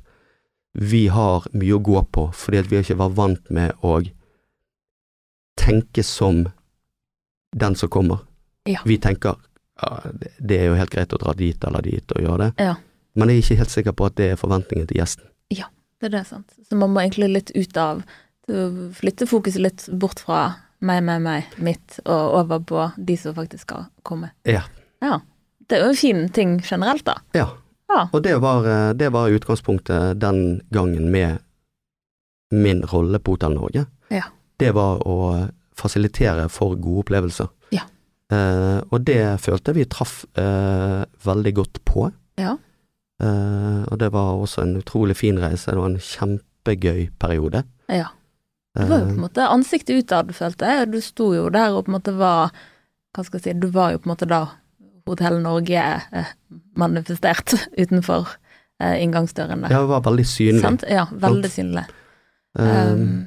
[0.78, 4.00] vi har mye å gå på, fordi at vi ikke var vant med å
[5.58, 6.52] tenke som
[7.56, 8.18] den som kommer.
[8.66, 8.78] Ja.
[8.84, 9.36] Vi tenker
[9.82, 10.00] ja,
[10.40, 12.74] det- er jo helt greit å dra dit eller dit og gjøre det, Ja.
[13.14, 15.24] men jeg er ikke helt sikker på at det er forventningen til gjesten.
[15.50, 15.66] Ja,
[16.00, 16.50] Det er det, sant.
[16.68, 18.02] Så man må egentlig litt ut av
[18.46, 23.60] Flytte fokuset litt bort fra meg, meg, meg, mitt, og over på de som faktisk
[23.62, 24.30] skal komme.
[24.44, 24.62] Ja.
[25.02, 25.18] Ja.
[25.66, 27.16] Det er jo en fin ting generelt, da.
[27.34, 27.48] Ja.
[27.88, 28.08] Ja.
[28.12, 31.40] Og det var, eh, det var utgangspunktet den gangen med
[32.52, 33.86] min rolle på Hotell Norge.
[34.10, 34.22] Ja.
[34.58, 37.48] Det var å fasilitere for gode opplevelser.
[38.32, 42.08] Eh, og det følte jeg vi traff eh, veldig godt på.
[42.40, 42.56] Ja.
[43.22, 45.70] Eh, og det var også en utrolig fin reise.
[45.70, 47.62] Det var en kjempegøy periode.
[47.88, 48.10] Ja.
[48.76, 50.90] Det var jo på en Eh, måte ansiktet utad, følte jeg.
[50.92, 52.50] Du sto jo der og på en måte var
[53.16, 54.42] Hva skal jeg si, du var jo på en måte da
[55.06, 56.32] Hotell Norge eh,
[56.76, 58.28] manifestert utenfor
[58.82, 59.70] eh, inngangsdøren der.
[59.72, 60.60] ja, det var veldig synlig.
[60.60, 60.84] Sant?
[60.90, 61.86] Ja, veldig synlig.
[62.58, 63.26] Um,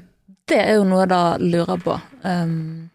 [0.50, 1.96] det er jo noe jeg da lurer på.
[2.22, 2.90] Um,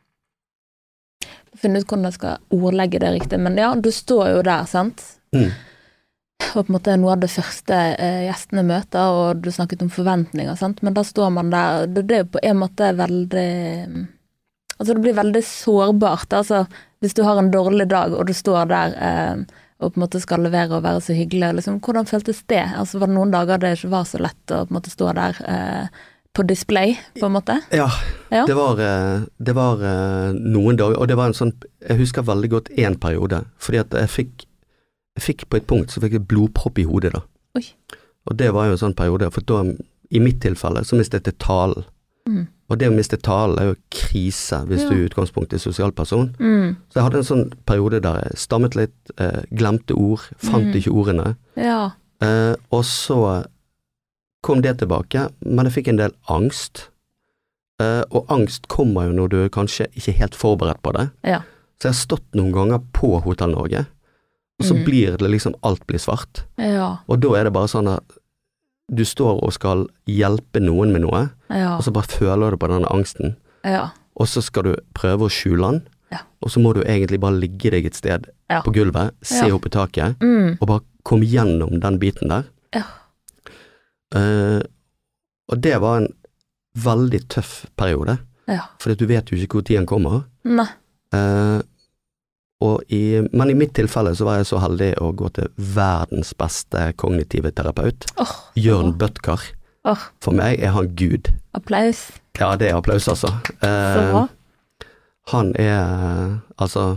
[1.64, 5.02] finne ut hvordan jeg skal ordlegge det riktig, men ja, du står jo der, sant.
[5.34, 5.50] mm,
[6.54, 9.92] Og på en måte noe av det første eh, gjestene møter, og du snakket om
[9.92, 10.82] forventninger, sant.
[10.84, 13.48] Men da står man der, det, det er jo på en måte veldig
[14.74, 16.32] Altså, det blir veldig sårbart.
[16.34, 16.64] Altså,
[16.98, 20.20] hvis du har en dårlig dag, og du står der eh, og på en måte
[20.22, 22.62] skal levere og være så hyggelig, liksom, hvordan føltes det?
[22.78, 25.12] Altså, var det noen dager det ikke var så lett å på en måte stå
[25.18, 26.02] der eh,
[26.34, 27.60] på display, på en måte?
[27.72, 27.88] ja,
[28.30, 28.44] Ja.
[28.46, 31.52] det var, eh, det var eh, noen dager, og det var en sånn
[31.88, 34.46] Jeg husker veldig godt én periode, fordi at jeg fikk
[35.16, 37.20] jeg fikk på et punkt så fikk jeg blodpropp i hodet da.
[37.56, 37.62] Oi.
[38.26, 39.60] Og det var jo en sånn periode, for da,
[40.10, 41.84] i mitt tilfelle, så mistet jeg talen.
[42.28, 42.48] Mm.
[42.70, 44.88] Og det å miste talen er jo krise hvis Ja.
[44.90, 46.34] du i utgangspunktet er sosial person.
[46.40, 46.76] Mm.
[46.90, 50.74] Så jeg hadde en sånn periode der jeg stammet litt, eh, glemte ord, fant Mm.
[50.80, 51.36] ikke ordene.
[51.56, 51.90] Ja.
[52.20, 53.44] Eh, og så
[54.44, 56.88] kom det tilbake, men jeg fikk en del angst.
[57.82, 61.08] Eh, og angst kommer jo når du er kanskje ikke helt forberedt på det.
[61.26, 61.40] Ja.
[61.80, 63.86] Så jeg har stått noen ganger på Hotell Norge,
[64.60, 64.84] og så Mm.
[64.84, 66.44] blir det liksom alt blir svart.
[66.58, 66.98] Ja.
[67.08, 68.04] Og da er det bare sånn at
[68.92, 71.76] du står og skal hjelpe noen med noe, Ja.
[71.76, 73.90] og så bare føler du på denne angsten, Ja.
[74.16, 76.18] og så skal du prøve å skjule den, Ja.
[76.42, 79.70] og så må du egentlig bare ligge deg et sted på gulvet, se opp i
[79.70, 80.58] taket, Mm.
[80.60, 82.44] og bare komme gjennom den biten der.
[82.72, 82.82] Ja.
[84.14, 84.60] Eh,
[85.52, 86.08] og det var en
[86.84, 88.60] veldig tøff periode, Ja.
[88.78, 90.24] for du vet jo ikke hvor tiden kommer.
[90.44, 90.66] Nei.
[91.14, 91.60] Uh,
[92.64, 96.32] og i, men i mitt tilfelle så var jeg så heldig å gå til verdens
[96.34, 99.40] beste kognitive terapeut, Åh, Jørn Bødkar.
[99.84, 101.28] Åh, For meg er han gud.
[101.54, 102.10] applaus.
[102.40, 103.28] Ja, det er applaus, altså.
[103.60, 104.28] Så bra.
[105.30, 106.96] han er Altså,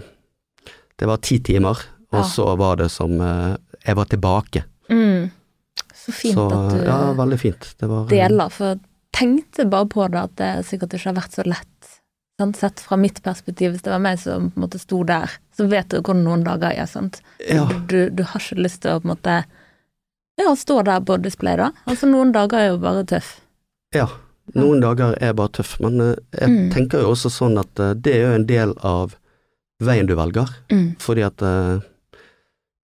[0.99, 1.77] det var ti timer,
[2.11, 2.23] og Ja.
[2.23, 3.11] så var det som
[3.85, 4.63] Jeg var tilbake.
[4.89, 5.29] Mm.
[6.07, 7.67] Så fint så at du ja, veldig fint.
[7.79, 8.79] Det var deler, for jeg
[9.17, 11.89] tenkte bare på det at det sikkert ikke har vært så lett.
[12.39, 12.55] Sant?
[12.59, 15.65] Sett fra mitt perspektiv, hvis det var meg som på en måte sto der, så
[15.67, 16.85] vet du hvordan noen dager er.
[16.87, 17.19] sant?
[17.49, 19.37] Ja, Du, du har ikke lyst til å på en måte
[20.37, 21.71] ja, stå der på display, da.
[21.89, 23.39] Altså, noen dager er jo bare tøff.
[23.95, 24.07] ja.
[24.55, 26.69] Noen dager er bare tøff, men eh, jeg Mm.
[26.71, 29.17] tenker jo også sånn at eh, det er jo en del av
[29.83, 30.47] veien du velger.
[30.71, 30.95] Mm.
[31.03, 31.81] Fordi at eh,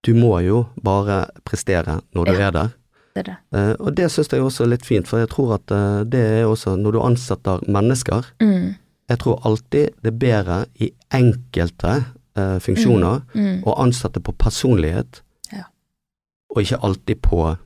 [0.04, 2.48] du må jo bare prestere når du Ja.
[2.50, 2.74] er der.
[3.16, 3.36] Det det.
[3.54, 6.20] Eh, og det syns jeg også er litt fint, for jeg tror at eh, det
[6.40, 8.76] er også når du ansetter mennesker Mm.
[9.10, 12.06] Jeg tror alltid det er bedre i enkelte
[12.38, 13.64] uh, funksjoner Mm.
[13.68, 15.22] å ansette på personlighet,
[15.52, 15.64] Ja.
[16.50, 17.58] og ikke alltid på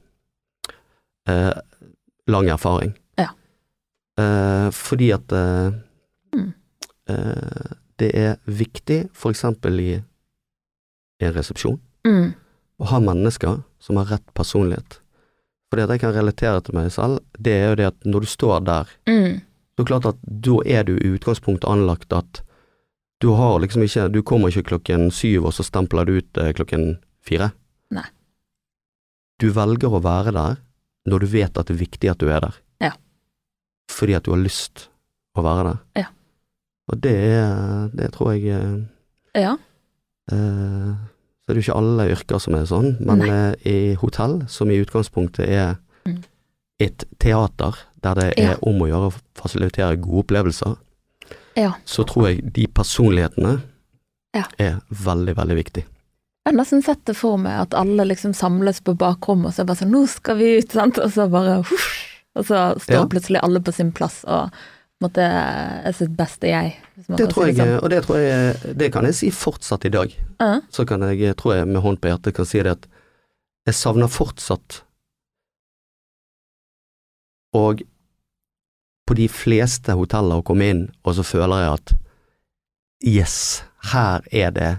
[2.28, 2.94] lang erfaring.
[3.18, 3.30] Ja.
[4.72, 5.28] Fordi at
[6.34, 6.54] Mm.
[8.00, 9.94] det er viktig, for eksempel i
[11.22, 12.34] en resepsjon, Mm.
[12.80, 15.00] å ha mennesker som har rett personlighet.
[15.72, 18.28] Fordi at jeg kan relatere til meg selv, det er jo det at når du
[18.32, 19.42] står der, Mm.
[19.42, 22.42] så er det klart at da er du i utgangspunktet anlagt at
[23.20, 26.54] Du har liksom ikke Du kommer ikke klokken syv, og så stempler du ut eh,
[26.54, 27.52] klokken fire.
[27.92, 28.06] Nei.
[29.42, 30.58] Du velger å være der
[31.08, 32.56] når du vet at det er viktig at du er der.
[32.82, 32.92] Ja.
[33.90, 34.90] Fordi at du har lyst
[35.36, 35.78] å være der.
[36.04, 36.06] Ja.
[36.92, 37.16] Og det
[37.98, 39.58] Det tror jeg eh, Ja.
[40.32, 40.94] Eh,
[41.48, 43.30] så er det jo ikke alle yrker som er sånn, men Nei.
[43.30, 46.24] eh, i hotell, som i utgangspunktet er Mm.
[46.80, 48.52] et teater der det Ja.
[48.52, 50.78] er om å gjøre å fasilitere gode opplevelser,
[51.56, 51.72] Ja.
[51.86, 53.62] så tror jeg de personlighetene
[54.36, 54.44] Ja.
[54.60, 55.84] er veldig, veldig viktig.
[56.46, 59.60] Jeg har nesten sett det for meg at alle liksom samles på bakrommet, og så
[59.62, 62.76] er det bare sånn 'nå skal vi ut', sant, og så bare huff, og så
[62.80, 63.06] står Ja.
[63.06, 64.52] plutselig alle på sin plass og
[65.04, 66.72] måte er sitt beste jeg.
[67.08, 67.74] Det tror si jeg, sånn.
[67.84, 70.14] og det tror jeg, det kan jeg si fortsatt i dag.
[70.42, 70.56] Ja.
[70.74, 72.88] Så kan jeg, tror jeg med hånd på hjertet kan si det at
[73.68, 74.82] jeg savner fortsatt
[77.58, 77.82] Og
[79.08, 81.94] på de fleste hoteller å komme inn, og så føler jeg at
[83.08, 83.36] yes,
[83.94, 84.72] her er det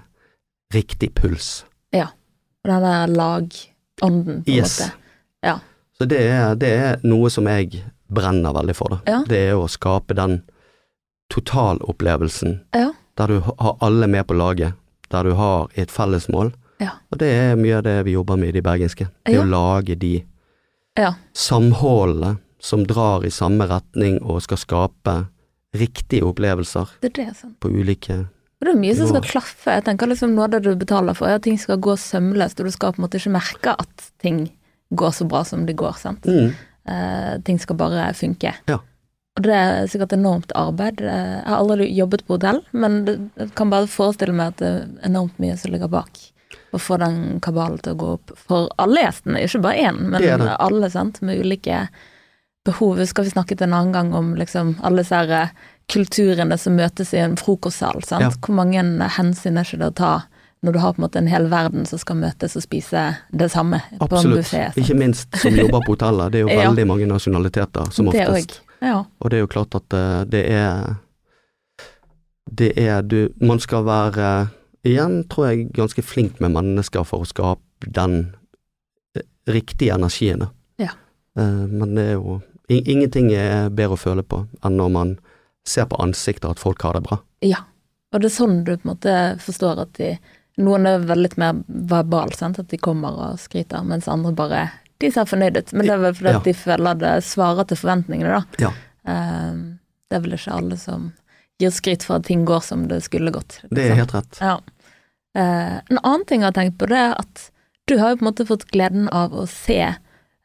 [0.75, 1.65] riktig puls.
[1.97, 2.11] Ja.
[2.63, 3.65] Og den der lagånden,
[3.99, 4.81] på en Yes.
[4.81, 4.93] måte.
[5.43, 5.55] Ja.
[5.99, 8.99] Så det er, det er noe som jeg brenner veldig for, da.
[9.07, 9.19] Ja.
[9.29, 10.43] Det er å skape den
[11.33, 12.93] totalopplevelsen Ja.
[13.17, 14.73] der du har alle med på laget,
[15.11, 16.53] der du har et felles mål.
[16.81, 16.91] Ja.
[17.13, 19.09] Og det er mye av det vi jobber med i de bergenske.
[19.25, 19.43] Det Ja.
[19.43, 20.25] å lage de
[20.97, 21.15] Ja.
[21.35, 25.29] samholdene som drar i samme retning og skal skape
[25.75, 27.55] riktige opplevelser Det det, sånn.
[27.61, 28.29] på ulike
[28.61, 29.65] Og det er mye som skal klaffe.
[29.71, 32.59] Jeg tenker liksom Noe av det du betaler for, er at ting skal gå sømløst,
[32.59, 34.51] og du skal på en måte ikke merke at ting
[34.93, 36.23] går så bra som det går, sant.
[36.23, 36.55] mm,
[36.89, 38.55] Eh, ting skal bare funke.
[38.71, 38.79] Ja.
[39.39, 41.01] Og det er sikkert enormt arbeid.
[41.05, 44.63] Eh, Jeg har aldri jobbet på hotell, men det, jeg kan bare forestille meg at
[44.65, 46.19] det er enormt mye som ligger bak.
[46.73, 50.21] Å få den kabalen til å gå opp for alle gjestene, ikke bare én, men
[50.21, 50.57] Det det.
[50.61, 51.89] alle, sant, med ulike
[52.67, 52.99] behov.
[53.09, 55.49] Skal vi snakke til en annen gang om liksom alle disse her eh,
[55.89, 58.21] kulturene som møtes i en frokostsal, sant.
[58.27, 58.31] Ja.
[58.45, 58.83] Hvor mange
[59.17, 60.13] hensyn er ikke det å ta
[60.63, 63.51] når du har på en måte en hel verden som skal møtes og spise det
[63.53, 64.39] samme på en Absolutt.
[64.41, 64.63] buffé.
[64.81, 66.33] Ikke minst som jobber på hotellet.
[66.33, 66.65] Det er jo Ja.
[66.69, 68.61] veldig mange nasjonaliteter som Det oftest.
[68.61, 68.87] òg.
[68.89, 69.05] Ja.
[69.21, 70.97] Og det er jo klart at eh, det er
[72.51, 74.49] Det er du Man skal være
[74.87, 77.61] Igjen tror jeg ganske flink med mennesker for å skape
[77.93, 78.35] den
[79.17, 80.47] eh, riktige energien.
[80.79, 80.93] Ja.
[81.39, 85.19] Eh, Men det er jo Ingenting er bedre å føle på enn når man
[85.67, 87.17] ser på ansiktet at folk har det bra.
[87.43, 87.63] Ja,
[88.13, 90.19] og det er sånn du på en måte forstår at de
[90.59, 94.65] Noen er vel litt mer verbal, sant, at de kommer og skryter, mens andre bare
[94.99, 96.39] De ser fornøyd ut, men det er vel fordi Ja.
[96.43, 98.43] de føler det svarer til forventningene, da.
[98.59, 98.71] Ja.
[99.07, 99.79] Ehm,
[100.11, 101.13] det er vel ikke alle som
[101.61, 103.61] gir skryt for at ting går som det skulle gått.
[103.71, 103.99] Det er liksom.
[104.03, 104.41] helt rett.
[104.41, 104.57] Ja.
[105.37, 107.51] Eh, en annen ting jeg har tenkt på, det er at
[107.87, 109.79] du har jo på en måte fått gleden av å se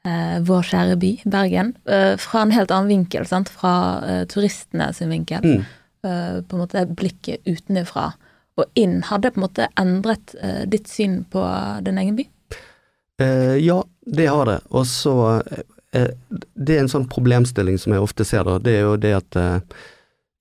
[0.06, 3.50] uh, vår kjære by, Bergen, eh, fra en helt annen vinkel, sant?
[3.50, 3.74] fra
[4.06, 5.66] eh, turistene sin vinkel Mm.
[6.04, 8.14] eh, på en måte blikket utenfra
[8.60, 11.42] og inn, hadde på en måte endret eh, ditt syn på
[11.86, 12.28] din egen by?
[13.22, 14.60] Eh, ja, det har det.
[14.70, 15.16] Og så
[15.94, 16.14] eh,
[16.54, 18.60] Det er en sånn problemstilling som jeg ofte ser, da.
[18.62, 19.60] Det er jo det at eh,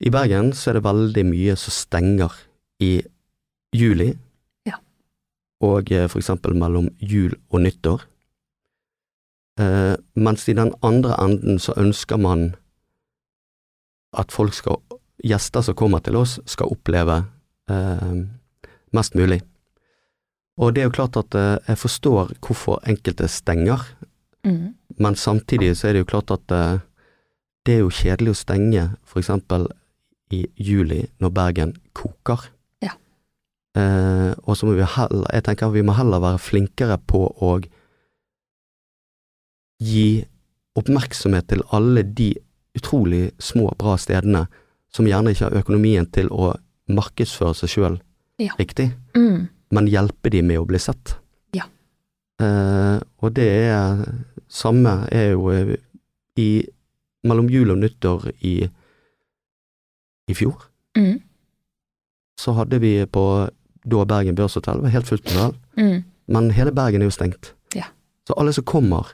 [0.03, 2.33] i Bergen så er det veldig mye som stenger
[2.83, 2.95] i
[3.73, 4.11] juli.
[4.69, 4.79] Ja.
[5.65, 8.05] Og eh, for eksempel mellom jul og nyttår.
[9.61, 12.51] Eh, mens i den andre enden så ønsker man
[14.13, 14.81] at folk skal
[15.23, 17.21] Gjester som kommer til oss, skal oppleve
[17.69, 18.13] eh,
[18.93, 19.41] mest mulig.
[20.57, 23.81] Og det er jo klart at eh, jeg forstår hvorfor enkelte stenger,
[24.43, 24.73] Mm.
[24.99, 26.79] men samtidig så er det jo klart at eh,
[27.65, 28.81] det er jo kjedelig å stenge
[29.15, 29.69] eksempel
[30.35, 32.49] i juli når Bergen koker.
[32.83, 32.91] Ja.
[33.79, 37.53] Eh, og så må vi heller, jeg tenker vi må heller være flinkere på å
[39.79, 40.25] gi
[40.75, 42.33] oppmerksomhet til alle de
[42.75, 44.47] utrolig små, bra stedene
[44.93, 46.53] som gjerne ikke har økonomien til å
[46.89, 47.99] markedsføre seg sjøl
[48.39, 48.53] Ja.
[48.59, 49.47] riktig Mm.
[49.71, 51.15] men hjelpe de med å bli sett.
[51.53, 51.63] Ja.
[52.39, 54.03] Eh, og det er
[54.49, 55.75] samme er jo eh,
[56.37, 56.67] i
[57.23, 58.69] mellom jul og nyttår i
[60.29, 60.55] i fjor,
[60.95, 61.21] Mm.
[62.39, 63.49] så hadde vi på
[63.85, 66.03] da Bergen Børshotell, var helt fullt med Mm.
[66.27, 67.53] men hele Bergen er jo stengt.
[67.75, 67.83] Ja.
[68.27, 69.07] Så alle som kommer,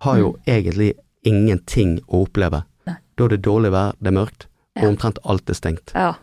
[0.00, 2.64] har jo egentlig ingenting å oppleve.
[2.86, 2.96] Nei.
[3.16, 5.92] Da er det dårlig vær, det er mørkt, og omtrent alt er stengt.
[5.94, 6.14] Ja.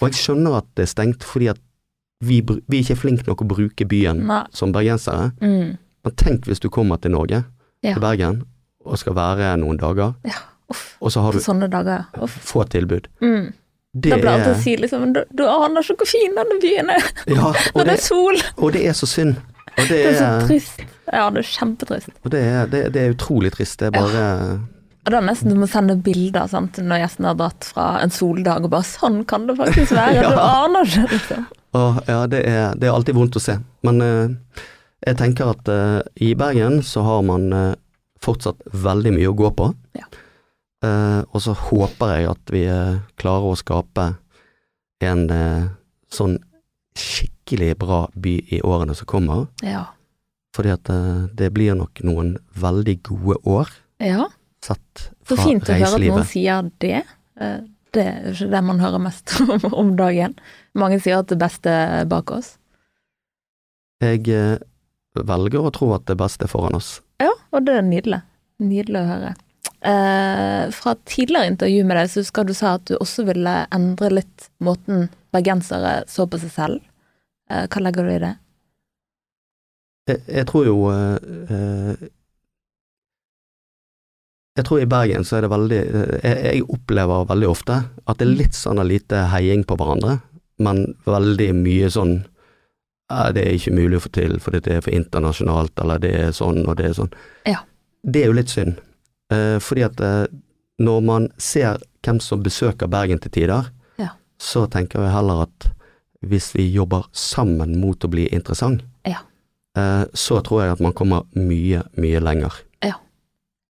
[0.00, 1.58] Og jeg skjønner at det er stengt, fordi at
[2.24, 4.42] vi, vi er ikke flinke nok å bruke byen Nei.
[4.52, 5.30] som bergensere.
[5.40, 5.76] Mm.
[6.04, 7.44] Men tenk hvis du kommer til Norge,
[7.82, 7.92] Ja.
[7.94, 8.42] til Bergen,
[8.84, 10.40] og skal være noen dager, Ja.
[10.70, 10.96] Uff.
[11.00, 12.06] og så har du sånne dager.
[12.20, 12.34] Uff.
[12.44, 13.06] få tilbud.
[13.22, 13.52] Mm.
[13.94, 16.90] Det Da blir alltid å si liksom du, du aner ikke hvor fin denne byen
[16.90, 18.36] er Ja, når det det, er sol.
[18.58, 19.36] og det er så synd.
[19.78, 20.80] Det Det er så trist.
[21.12, 22.08] Ja, det er kjempetrist.
[22.24, 23.78] og det er, det, det er utrolig trist.
[23.78, 24.60] Det er bare
[25.08, 28.10] Og det er nesten du må sende bilder sant, når gjesten har dratt fra en
[28.12, 30.28] soldag og bare 'sånn kan det faktisk være', Ja.
[30.28, 31.46] du aner ikke, liksom.
[31.80, 33.54] Og ja, det er, det er alltid vondt å se.
[33.88, 34.28] Men eh,
[35.06, 37.74] jeg tenker at eh, i Bergen så har man eh,
[38.20, 39.70] fortsatt veldig mye å gå på.
[39.96, 40.04] Ja.
[40.84, 44.10] Eh, og så håper jeg at vi eh, klarer å skape
[45.00, 45.68] en eh,
[46.12, 46.36] sånn
[47.00, 49.46] skikkelig bra by i årene som kommer.
[49.64, 49.86] Ja.
[50.52, 50.84] Fordi at
[51.32, 53.68] det blir nok noen veldig gode år
[54.02, 54.26] ja.
[54.64, 57.02] Sett Så fint å høre at noen sier det.
[57.40, 57.58] Eh,
[57.94, 60.34] Det er ikke det man hører mest om, om dagen.
[60.78, 62.56] Mange sier at det beste er bak oss.
[64.04, 64.58] Jeg eh,
[65.16, 66.98] velger å tro at det beste er foran oss.
[67.22, 68.20] Ja, og det er nydelig.
[68.62, 69.32] Nydelig å høre.
[69.78, 74.10] Eh, fra tidligere intervju med deg, så husker du sa at du også ville endre
[74.20, 76.84] litt måten bergensere så på seg selv.
[77.50, 78.34] Eh, hva legger du i det?
[80.08, 81.18] Jeg, jeg tror jo eh,
[81.52, 82.06] eh,
[84.58, 87.76] Jeg tror i Bergen så er det veldig eh, jeg, jeg opplever veldig ofte
[88.10, 90.16] at det er litt sånn lite heiing på hverandre,
[90.58, 92.16] men veldig mye sånn
[93.08, 96.34] det er ikke mulig å få til fordi det er for internasjonalt, eller det er
[96.36, 97.12] sånn og det er sånn.
[97.48, 97.62] Ja.
[98.04, 98.76] Det er jo litt synd,
[99.32, 100.26] eh, fordi at eh,
[100.84, 104.10] når man ser hvem som besøker Bergen til tider, Ja.
[104.38, 105.70] så tenker jeg heller at
[106.20, 109.22] hvis vi jobber sammen mot å bli interessant, Ja.
[109.76, 112.52] eh, så tror jeg at man kommer mye, mye lenger.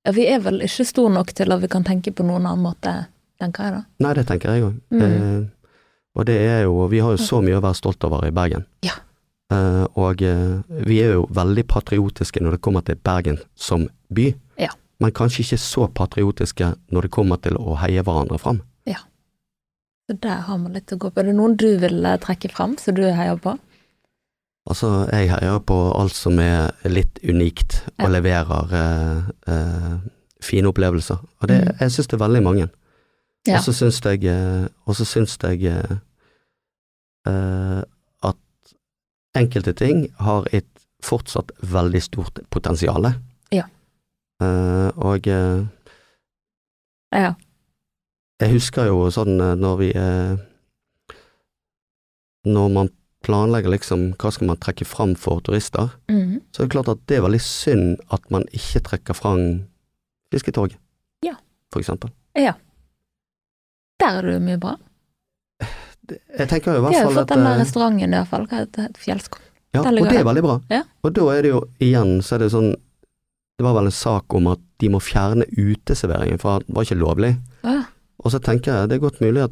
[0.09, 2.65] Ja, vi er vel ikke store nok til at vi kan tenke på noen annen
[2.65, 2.95] måte,
[3.37, 3.81] tenker jeg da.
[4.07, 4.79] Nei, det tenker jeg òg.
[4.89, 5.03] Mm.
[5.05, 5.83] Eh,
[6.17, 8.65] og det er jo Vi har jo så mye å være stolt over i Bergen.
[8.87, 8.97] Ja.
[9.53, 14.33] Eh, og eh, vi er jo veldig patriotiske når det kommer til Bergen som by.
[14.57, 14.73] Ja.
[14.99, 18.65] Men kanskje ikke så patriotiske når det kommer til å heie hverandre fram.
[20.09, 21.21] Så der har man litt å gå på.
[21.21, 23.59] Er det noen du vil eh, trekke fram, som du heier på?
[24.69, 29.95] Altså, jeg heier på alt som er litt unikt og leverer eh, eh,
[30.45, 31.23] fine opplevelser.
[31.41, 31.79] Og det, Mm.
[31.81, 32.67] jeg syns det er veldig mange.
[33.49, 33.57] Ja.
[33.57, 35.95] Og så syns jeg, eh, og så syns jeg eh,
[37.31, 37.81] eh,
[38.23, 38.75] at
[39.35, 40.69] enkelte ting har et
[41.03, 43.09] fortsatt veldig stort potensial.
[43.53, 43.65] Ja.
[44.43, 45.27] Eh, og
[47.13, 47.33] Ja.
[48.41, 49.93] jeg husker jo sånn når vi
[52.45, 52.89] Når man
[53.25, 56.41] planlegger liksom hva skal man trekke fram for turister, Mhm.
[56.53, 59.67] så er det klart at det er veldig synd at man ikke trekker fram
[60.33, 60.77] fisketoget,
[61.23, 61.35] Ja.
[61.73, 62.11] for eksempel.
[62.37, 62.53] ja.
[64.01, 64.77] Der er det jo mye bra.
[66.07, 68.15] Det- Jeg tenker jo i hvert fall Vi har jo fått den der eh, restauranten
[68.15, 68.47] i hvert fall.
[68.47, 68.97] Hva heter det?
[68.97, 69.41] Fjellskog.
[69.75, 70.61] Ja, og det er veldig bra.
[70.71, 70.83] Ja.
[71.05, 72.75] Og da er det jo igjen, så er det sånn
[73.59, 76.97] Det var vel en sak om at de må fjerne uteserveringen, for det var ikke
[77.01, 77.41] lovlig.
[77.65, 77.83] Ja.
[78.25, 79.51] Og så tenker jeg det er godt mulig at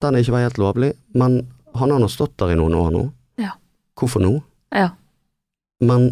[0.00, 3.04] den ikke var helt lovlig, men han har nå stått der i noen år nå.
[3.40, 3.54] Ja.
[3.98, 4.32] Hvorfor nå?
[4.74, 4.90] Ja.
[5.84, 6.10] Men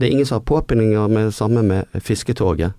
[0.00, 2.72] det er ingen som har påpinninger med det samme med fisketoget.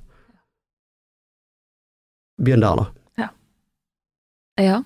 [2.42, 2.88] Begynn der, da.
[4.62, 4.80] ja.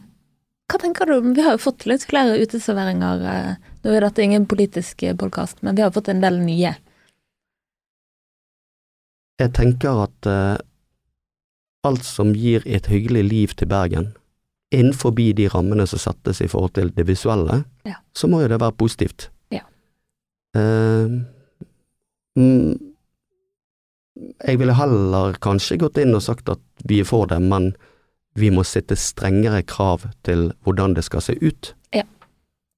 [0.65, 1.33] Hva tenker du?
[1.35, 3.21] Vi har jo fått litt flere uteserveringer.
[3.29, 6.73] eh, Nå er dette ingen politisk podkast, men vi har fått en del nye.
[9.37, 10.57] Jeg tenker at uh,
[11.85, 14.13] alt som gir et hyggelig liv til Bergen,
[14.75, 17.95] innenfor de rammene som settes i forhold til det visuelle, Ja.
[18.13, 19.29] så må jo det være positivt.
[19.51, 19.61] Ja.
[20.55, 21.23] Uh,
[22.37, 22.75] mm,
[24.47, 27.73] jeg ville heller kanskje gått inn og sagt at vi er for det, men
[28.35, 31.73] vi må sette strengere krav til hvordan det skal se ut.
[31.95, 32.03] Ja,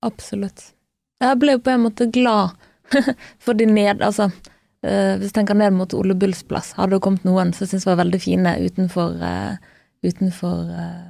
[0.05, 0.73] Absolutt.
[1.21, 2.53] Jeg ble jo på en måte glad
[3.43, 4.03] for de ned...
[4.05, 7.65] Altså, uh, hvis jeg tenker ned mot Ole Bulls plass, hadde det kommet noen som
[7.65, 9.57] syntes var veldig fine utenfor, uh,
[10.05, 11.05] utenfor eh,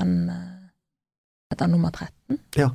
[0.00, 0.46] den uh,
[1.50, 2.38] Heter den nummer 13?
[2.60, 2.70] Ja.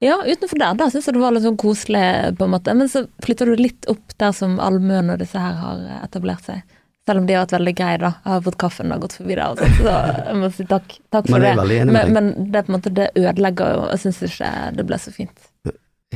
[0.00, 0.76] Ja, utenfor der.
[0.80, 2.02] Da syns jeg det var litt sånn koselig,
[2.40, 2.72] på en måte.
[2.76, 6.46] Men så flytter du litt opp der som allmuen og disse her har eh, etablert
[6.48, 6.62] seg.
[7.08, 8.10] Selv om de har vært veldig greie, da.
[8.24, 9.68] Jeg har fått kaffen og gått forbi der altså.
[9.76, 9.94] så
[10.24, 11.80] jeg må si takk, takk for det.
[11.92, 15.12] Men, men det på en måte det ødelegger jo, jeg syns ikke det ble så
[15.14, 15.48] fint.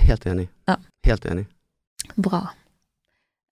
[0.05, 0.49] Helt enig.
[0.71, 0.79] Ja.
[1.09, 1.45] Helt enig.
[2.17, 2.43] Bra.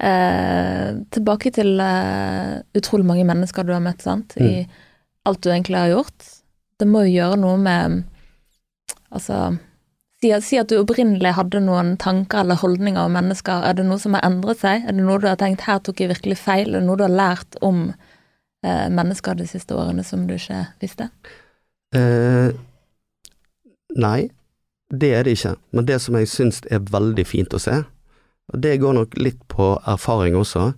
[0.02, 4.64] Eh, tilbake til eh, utrolig mange mennesker du har møtt, sant, i
[5.28, 6.31] alt du egentlig har gjort.
[6.82, 8.00] Det må jo gjøre noe med
[9.12, 9.36] Altså,
[10.22, 13.66] si, si at du opprinnelig hadde noen tanker eller holdninger om mennesker.
[13.68, 14.86] Er det noe som har endret seg?
[14.88, 16.70] Er det noe du har tenkt her tok jeg virkelig feil?
[16.70, 20.62] Er det noe du har lært om eh, mennesker de siste årene som du ikke
[20.80, 21.10] visste?
[21.92, 22.56] Eh,
[24.00, 24.30] nei,
[24.88, 25.54] det er det ikke.
[25.76, 27.82] Men det som jeg syns er veldig fint å se,
[28.52, 30.70] og det går nok litt på erfaring også,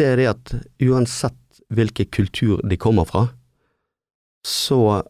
[0.00, 0.56] det er det at
[0.88, 3.26] uansett hvilken kultur de kommer fra,
[4.46, 5.02] så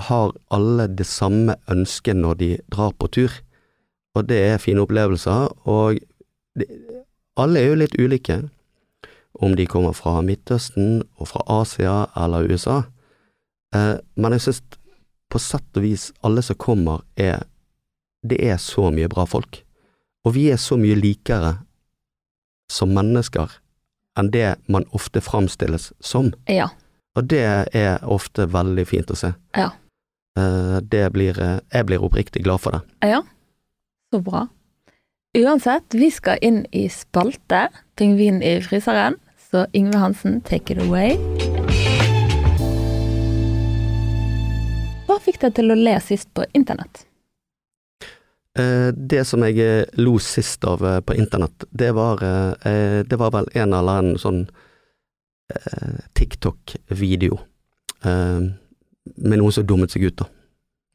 [0.00, 3.32] har alle det samme ønsket når de drar på tur,
[4.16, 6.00] og det er fine opplevelser, og
[6.58, 6.66] de,
[7.38, 8.42] alle er jo litt ulike.
[9.40, 12.82] om de kommer fra Midtøsten og fra Asia eller USA.
[13.74, 14.62] Eh, men jeg synes
[15.30, 17.46] på sett og vis alle som kommer, er
[18.22, 19.62] Det er så mye bra folk.
[20.24, 21.54] Og vi er så mye likere
[22.68, 23.48] som mennesker
[24.18, 26.34] enn det man ofte framstilles som.
[26.44, 26.68] Ja.
[27.18, 27.42] Og det
[27.74, 29.32] er ofte veldig fint å se.
[29.58, 29.70] Ja.
[30.38, 32.80] Eh, Det blir eh, Jeg blir oppriktig glad for det.
[33.10, 33.22] Ja,
[34.14, 34.46] så bra.
[35.38, 39.16] Uansett, vi skal inn i spalte, Pingvin i fryseren,
[39.50, 41.16] så Yngve Hansen, take it away.
[45.06, 47.04] Hva fikk deg til å le sist på internett?
[48.58, 52.18] Eh, Det som jeg lo sist av på internett, det var,
[53.02, 54.44] det var vel en eller annen sånn
[56.18, 57.38] TikTok-video
[58.04, 58.40] eh,
[59.16, 60.28] med noen som dummet seg ut, da.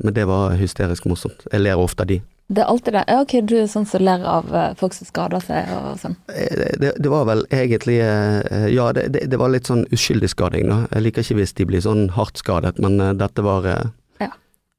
[0.04, 1.46] Men det var hysterisk morsomt.
[1.52, 2.18] Jeg ler ofte av de.
[2.48, 3.04] Det er alltid det.
[3.10, 6.14] Ja, ok, du er sånn som ler av eh, folk som skader seg og sånn.
[6.30, 10.30] Eh, Det, det var vel egentlig eh, Ja, det, det, det var litt sånn uskyldig
[10.30, 10.82] skading, da.
[10.92, 13.88] Jeg liker ikke hvis de blir sånn hardt skadet, men eh, dette var eh,
[14.22, 14.30] Ja.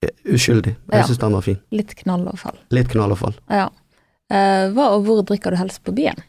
[0.06, 0.36] uskyldig.
[0.36, 0.76] uskyldig.
[0.92, 1.00] Ja.
[1.00, 1.58] Jeg syns den var fin.
[1.74, 2.60] Litt knall og fall.
[2.76, 3.34] Litt knall og fall.
[3.50, 3.66] Ja.
[4.30, 6.22] Eh, hva og hvor drikker du helst på byen?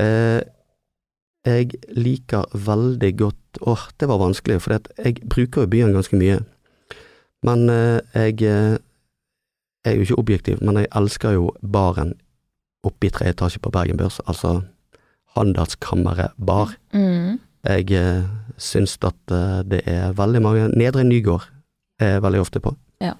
[0.00, 0.38] Eh,
[1.46, 3.36] jeg liker veldig godt
[3.66, 6.36] Åh, det var vanskelig, for jeg bruker jo byen ganske mye.
[7.42, 8.76] Men eh, jeg, eh,
[9.82, 12.12] jeg er jo ikke objektiv, men jeg elsker jo baren
[12.86, 14.60] oppe i tre etasjer på Bergen Børs, altså
[15.34, 16.76] Handelskammeret bar.
[16.94, 17.40] Mm.
[17.66, 21.48] Jeg eh, syns at eh, det er veldig mange Nedre Nygård
[22.00, 22.74] er jeg veldig ofte på.
[23.02, 23.16] Ja.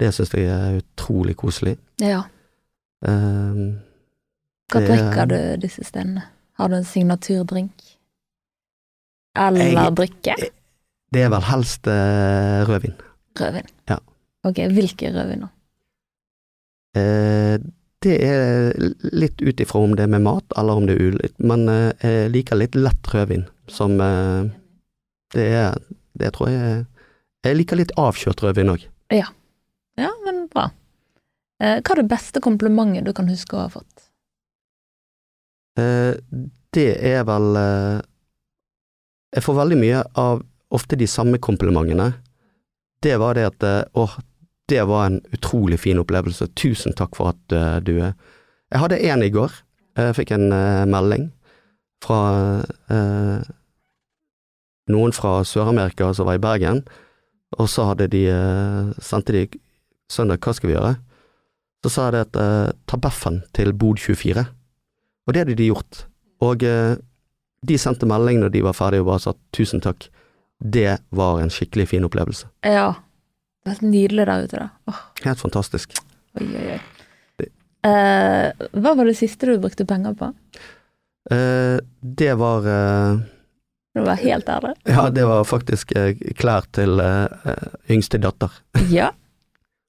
[0.00, 1.76] Det syns jeg er utrolig koselig.
[2.00, 2.22] Ja.
[3.04, 3.60] Eh,
[4.72, 6.28] Hva drikker du disse stedene?
[6.58, 7.72] Har du en signaturdrink?
[9.38, 10.34] Eller Jeg- drikke?
[11.14, 12.94] det er vel helst uh, rødvin.
[13.38, 13.66] Rødvin.
[13.90, 13.98] Ja.
[14.44, 15.48] Ok, hvilke rødviner?
[16.96, 17.58] Eh,
[18.04, 18.74] det er
[19.16, 21.92] litt ut ifra om det er med mat, eller om det er ulikt, men eh,
[22.04, 24.50] jeg liker litt lett rødvin, som eh,
[25.34, 25.78] det er
[26.14, 26.84] Det tror jeg
[27.44, 28.84] Jeg liker litt avkjørt rødvin òg.
[29.10, 29.26] Ja,
[30.24, 30.68] men bra.
[31.60, 34.03] Eh, hva er det beste komplimentet du kan huske å ha fått?
[35.80, 36.14] Eh,
[36.74, 38.02] det er vel eh,
[39.34, 40.42] Jeg får veldig mye av
[40.74, 42.12] ofte de samme komplimentene.
[43.02, 44.06] Det var det at Å,
[44.70, 46.48] det var en utrolig fin opplevelse.
[46.56, 48.14] Tusen takk for at eh, du er
[48.72, 49.52] Jeg hadde en i går.
[49.98, 51.28] Jeg fikk en eh, melding
[52.04, 52.20] fra
[52.92, 53.44] eh,
[54.92, 56.82] noen fra Sør-Amerika som var i Bergen,
[57.56, 59.44] og så hadde de eh, sendte de
[60.12, 60.96] søndag, hva skal vi gjøre?
[61.84, 64.44] Så sa de at eh, ta Beffen til Bod 24.
[65.26, 66.04] Og det hadde de gjort.
[66.44, 66.96] Og eh,
[67.64, 70.08] de sendte melding når de var ferdige og bare sa tusen takk.
[70.60, 72.46] Det var en skikkelig fin opplevelse.
[72.64, 72.90] Ja,
[73.64, 74.68] det var helt nydelig der ute, da.
[74.92, 75.00] Oh.
[75.24, 75.96] Helt fantastisk.
[76.40, 76.80] oi, oi, oi.
[77.40, 77.50] Det-
[77.84, 80.30] Eh, hva var det siste du brukte penger på?
[81.30, 83.18] Eh, det var eh,
[83.94, 84.74] Du var helt ærlig.
[84.88, 88.50] Ja, det var faktisk eh, klær til eh, eh, yngste datter.
[88.90, 89.10] Ja,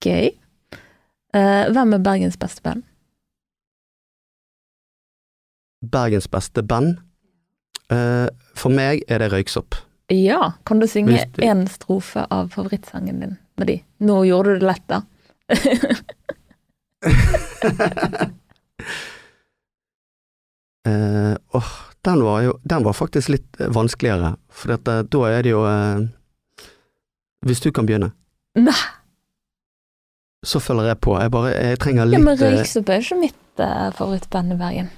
[0.03, 0.27] gøy.
[1.35, 2.83] Eh, hvem er Bergens beste band?
[5.81, 6.97] Bergens beste band.
[7.91, 9.75] Uh, for meg er det Røyksopp.
[10.13, 13.83] Ja, kan du synge én strofe av favorittsangen din med de?
[14.05, 15.01] Nå gjorde du det lett, da.
[20.87, 21.71] uh, oh,
[22.01, 25.61] den var jo Den var faktisk litt eh, vanskeligere, for dette, da er det jo
[25.65, 26.01] uh,
[27.45, 28.09] Hvis du kan begynne,
[28.57, 28.73] Nei,
[30.45, 31.17] så følger jeg på.
[31.19, 34.89] Jeg bare Jeg trenger ja, men Røyksopp er jo ikke mitt uh, favorittband i Bergen.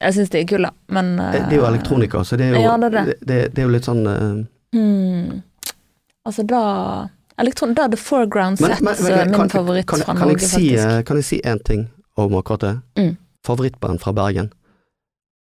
[0.00, 2.60] Jeg syns de er kule, men uh, Det er jo elektronika, så det er jo,
[2.62, 3.14] Ja, det er det.
[3.28, 4.44] det, det er jo litt sånn uh,
[4.76, 5.42] mm.
[6.28, 6.60] Altså, da
[7.38, 10.14] elektron, Da er det Foreground men- Sets men- men eh, min kan- favoritt kan, fra
[10.14, 10.86] kan Norge, si, faktisk.
[10.86, 12.80] eh, Kan jeg si én ting om akkurat det?
[12.96, 13.16] Mm.
[13.46, 14.52] Favorittband fra Bergen.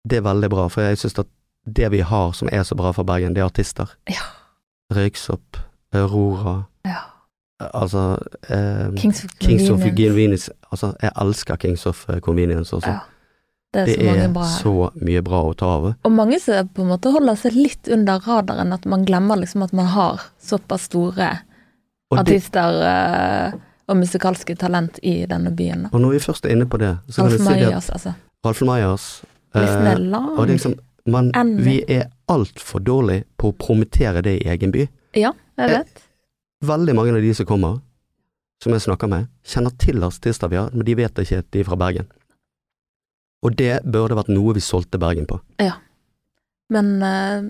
[0.08, 1.26] Det er veldig bra, for jeg syns at
[1.66, 3.86] det vi har som er så bra fra Bergen, det er artister.
[4.08, 4.22] Ja.
[4.94, 5.56] Røyksopp,
[5.94, 7.00] Aurora, Ja.
[7.74, 8.16] altså
[8.50, 10.50] eh, Kings of Kings of Convenience.
[10.72, 12.88] Altså, jeg elsker Kings of eh, Convenience også.
[12.90, 12.98] Ja.
[13.76, 14.74] Det er det så er bra så
[15.04, 15.86] mye bra å ta av.
[16.08, 19.66] Og mange som på en måte holder seg litt under radaren, at man glemmer liksom
[19.66, 21.30] at man har såpass store
[22.10, 23.60] Og, artister det...
[23.90, 25.86] og musikalske talent i denne byen.
[25.86, 25.92] da.
[25.92, 28.14] og når vi først er inne på det, så kan vi si det at altså.
[28.64, 29.06] Meyers
[29.56, 30.30] Listen eh, er lang.
[30.36, 30.76] Og det er liksom,
[31.12, 31.32] man,
[31.64, 34.86] vi er altfor dårlige på å promotere det i egen by.
[35.16, 36.04] Ja, jeg eh, vet.
[36.66, 37.80] Veldig mange av de som kommer,
[38.62, 41.62] som jeg snakker med, kjenner til artister vi har, men de vet ikke at de
[41.62, 42.08] er fra Bergen.
[43.46, 45.38] Og det burde vært noe vi solgte Bergen på.
[46.74, 47.42] Men, eh,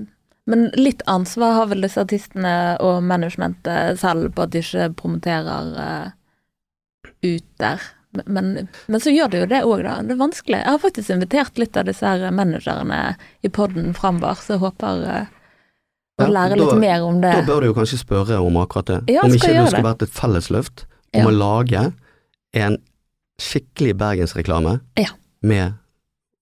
[0.47, 5.71] men litt ansvar har vel disse artistene og managementet selv på at de ikke promoterer
[5.81, 6.11] eh,
[7.25, 7.81] ut der.
[8.27, 9.95] Men, men så gjør det jo det òg, da.
[10.05, 10.59] Det er vanskelig.
[10.63, 13.01] Jeg har faktisk invitert litt av disse her managerne
[13.45, 15.33] i poden framover, så jeg håper eh,
[16.21, 17.33] å Ja, lære da- litt mer om det.
[17.41, 19.01] Da bør du jo kanskje spørre om akkurat det.
[19.17, 20.85] Ja, om ikke det skulle vært et fellesløft
[21.17, 21.27] om Ja.
[21.29, 21.83] å lage
[22.57, 22.79] en
[23.41, 25.11] skikkelig bergensreklame Ja.
[25.43, 25.75] med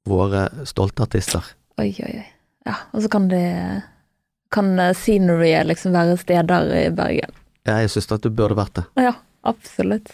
[0.08, 1.44] våre stolte artister.
[1.80, 2.26] Oi, oi, oi.
[2.68, 3.44] Ja, og så kan det
[4.54, 7.32] Kan eh, sceneryet liksom være steder i Bergen.
[7.66, 8.84] Ja, Jeg syns at det burde vært det.
[9.02, 10.12] Ja, absolutt.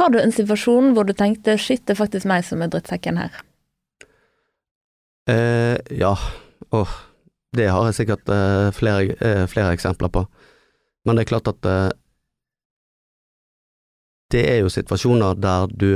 [0.00, 3.20] Har du en situasjon hvor du tenkte shit, det er faktisk meg som er drittsekken
[3.20, 3.36] her?
[5.30, 6.16] Eh, ja,
[6.74, 6.96] åh,
[7.54, 10.24] det har jeg sikkert eh, flere, eh, flere eksempler på.
[11.06, 11.92] Men det er klart at eh,
[14.34, 15.90] det er jo situasjoner der du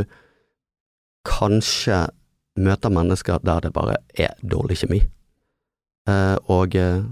[1.26, 2.04] kanskje
[2.58, 5.02] møter mennesker der det bare er dårlig kjemi.
[6.08, 7.04] Eh, og eh,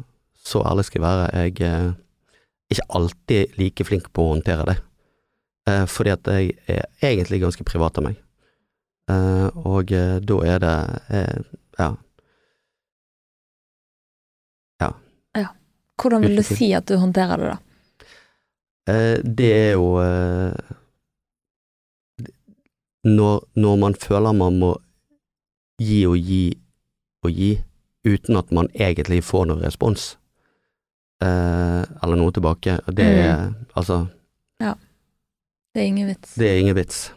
[0.46, 1.94] så ærlig skal jeg være, jeg er
[2.70, 4.76] ikke alltid like flink på å håndtere det.
[5.70, 8.18] Eh, fordi at jeg er egentlig ganske privat av meg.
[9.10, 10.76] Eh, og eh, da er det
[11.14, 11.38] eh,
[11.78, 11.92] ja,
[15.96, 17.58] Hvordan vil du si at du håndterer det, da?
[18.92, 20.74] Eh, det er jo eh,
[23.06, 24.74] når, når man føler man må
[25.82, 26.42] gi og gi
[27.26, 27.50] og gi,
[28.06, 30.12] uten at man egentlig får noen respons,
[31.24, 34.06] eh, eller noe tilbake, det er altså
[35.76, 36.34] Det er ingen vits.
[36.40, 37.10] Det er ingen vits.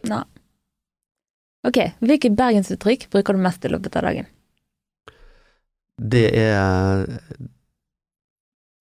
[1.64, 4.26] Ok, hvilke bergensuttrykk bruker du mest i løpet av dagen?
[5.96, 7.06] Det er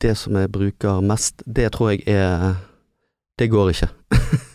[0.00, 2.56] Det som jeg bruker mest, det tror jeg er
[3.38, 3.88] Det går ikke.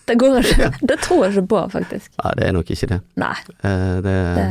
[0.07, 0.69] Det går ikke.
[0.82, 2.11] Det tror jeg ikke på, faktisk.
[2.24, 3.01] Nei, det er nok ikke det.
[3.15, 4.47] Nei, Eh, det, det,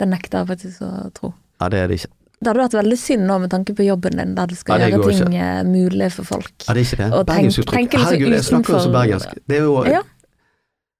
[0.00, 1.32] det nekter jeg faktisk å tro.
[1.60, 2.12] ja, det er det ikke.
[2.36, 4.90] Det hadde vært veldig synd nå med tanke på jobben din, der du skal Ja,
[4.92, 5.64] gjøre ting ikke.
[5.64, 6.52] mulig for folk.
[6.68, 7.12] Ja, det er ikke det.
[7.16, 7.96] Og tenk-.
[7.96, 9.32] Herregud, jeg snakker jo så bergensk.
[9.48, 10.02] Det jo Ja.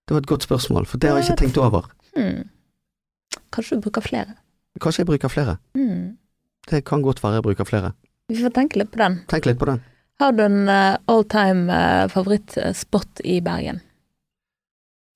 [0.07, 1.91] Det var et godt spørsmål, for det har jeg ikke tenkt over.
[2.17, 2.49] Hmm.
[3.53, 4.37] Kanskje du bruker flere?
[4.81, 5.57] Kanskje jeg bruker flere.
[5.75, 6.17] Hmm.
[6.71, 7.93] Det kan godt være jeg bruker flere.
[8.29, 9.21] Vi får tenke litt på den.
[9.29, 9.83] Tenk litt på den.
[10.21, 13.81] Har du en uh, all time uh, favorittspot i Bergen?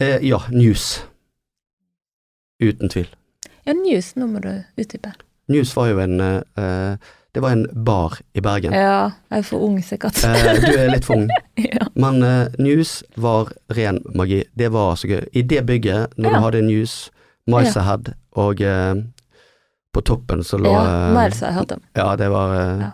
[0.03, 1.05] Eh, ja, News.
[2.61, 3.09] Uten tvil.
[3.67, 5.13] Ja, News, nå må du utdype.
[5.51, 6.97] News var jo en eh, eh,
[7.35, 8.73] Det var en bar i Bergen.
[8.75, 10.19] Ja, jeg er for ung sikkert.
[10.27, 11.29] Eh, du er litt for ung,
[11.61, 11.87] ja.
[11.95, 14.43] men eh, News var ren magi.
[14.59, 15.25] Det var så gøy.
[15.33, 16.37] I det bygget, når Ja.
[16.39, 16.97] du hadde News,
[17.47, 18.95] Mice Ahead, og eh,
[19.95, 21.85] på toppen så lå ja, eh, Miles har jeg hørt om.
[21.99, 22.91] Ja, det var eh, Ja.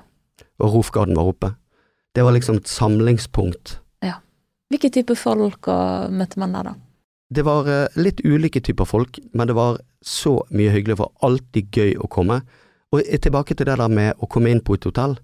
[0.58, 1.50] Og Rofgarden var oppe.
[2.16, 3.74] Det var liksom et samlingspunkt.
[4.00, 4.14] Ja.
[4.72, 6.72] Hvilke type folk og møtte man der, da?
[7.36, 10.98] Det var eh, litt ulike typer folk, men det var så mye hyggelig.
[10.98, 12.40] Var alltid gøy å komme.
[12.92, 15.16] Og tilbake til det der med å komme inn på et hotell.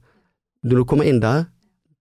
[0.64, 1.46] Når du kommer inn der,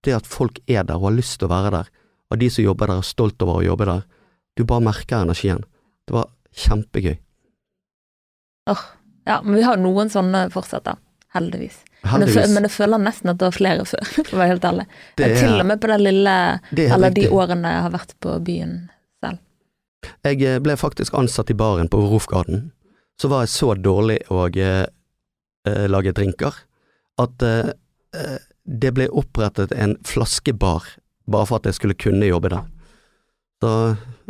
[0.04, 1.90] det at folk er der og har lyst til å være der,
[2.32, 4.02] og de som jobber der er stolt over å jobbe der,
[4.58, 5.64] du bare merker energien.
[6.08, 7.18] Det var kjempegøy.
[8.72, 8.84] Åh,
[9.26, 10.96] Ja, men vi har noen sånne fortsatt, da.
[11.36, 11.76] Heldigvis.
[12.04, 14.66] Men jeg, men jeg føler nesten at det var flere før, for å være helt
[14.66, 14.86] ærlig.
[15.20, 16.34] Det er- Til og med på det lille
[16.74, 18.74] det er Eller de årene jeg har vært på byen.
[20.26, 22.70] Jeg eh, ble faktisk ansatt i baren på Rofgarden.
[23.22, 24.86] Så var jeg så dårlig å eh,
[25.68, 26.64] eh, lage drinker
[27.22, 27.74] at eh,
[28.18, 30.88] eh, det ble opprettet en flaskebar
[31.32, 32.66] bare for at jeg skulle kunne jobbe der.
[33.62, 33.74] Så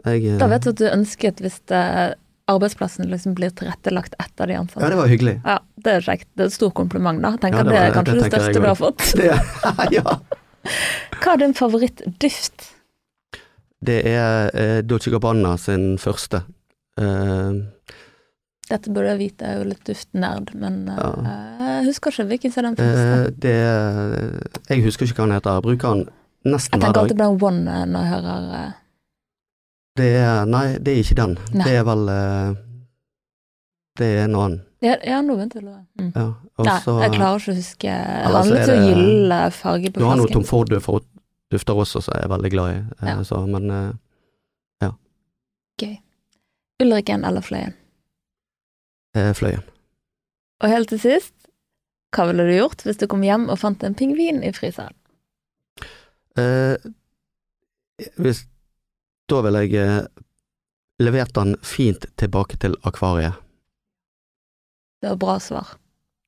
[0.06, 1.86] jeg eh, Da vet du at du ønsket hvis det,
[2.52, 4.84] arbeidsplassen liksom blir tilrettelagt etter de ansatte.
[4.84, 5.38] Ja, det var hyggelig.
[5.46, 6.28] Ja, det er kjekt.
[6.36, 7.34] Det er et stort kompliment, da.
[7.40, 9.08] Tenker Ja, det det, er kanskje det det, største du har fått.
[9.22, 9.32] Det,
[9.98, 10.16] ja.
[11.22, 12.68] Hva er din favorittduft?
[13.84, 16.44] Det er eh, Dolce Gabbana sin første.
[17.00, 17.62] Eh,
[18.72, 21.38] Dette burde jeg vite, jeg er jo litt duftnerd, men eh, Ja.
[21.60, 23.16] jeg husker ikke hvilken som er den første.
[23.26, 25.54] eh, det er- Jeg husker ikke hva han heter.
[25.58, 26.06] Jeg bruker han
[26.46, 26.82] nesten hver dag.
[26.82, 28.72] jeg tenker alltid på den One eh, når jeg hører eh,
[29.98, 31.38] Det er, nei, det er ikke den.
[31.54, 31.64] Nei.
[31.66, 32.54] Det er vel eh,
[34.00, 34.62] Det er en annen.
[34.82, 35.76] Ja, ja nå begynte jeg å.
[36.00, 36.12] Mm.
[36.16, 36.28] Ja.
[36.62, 39.92] Nei, jeg klarer ikke å huske Det Ellers var litt er så det- gyllen farge
[39.92, 40.80] på Du har noe Tom flasken.
[40.88, 41.02] Tom
[41.52, 42.80] Ford-dufter også, som jeg er veldig glad i.
[43.02, 43.24] eh, Ja.
[43.24, 43.68] Så, men
[44.82, 44.92] ja.
[45.82, 45.98] Gøy.
[46.82, 47.74] Ulriken eller Fløyen?
[49.16, 49.64] eh, Fløyen.
[50.64, 51.34] Og helt til sist,
[52.16, 54.94] hva ville du gjort hvis du kom hjem og fant en pingvin i fryseren?
[56.38, 56.78] Eh,
[58.18, 58.46] hvis,
[59.28, 60.06] da ville jeg eh,
[61.00, 63.34] levert den fint tilbake til akvariet.
[65.02, 65.68] Det var bra svar.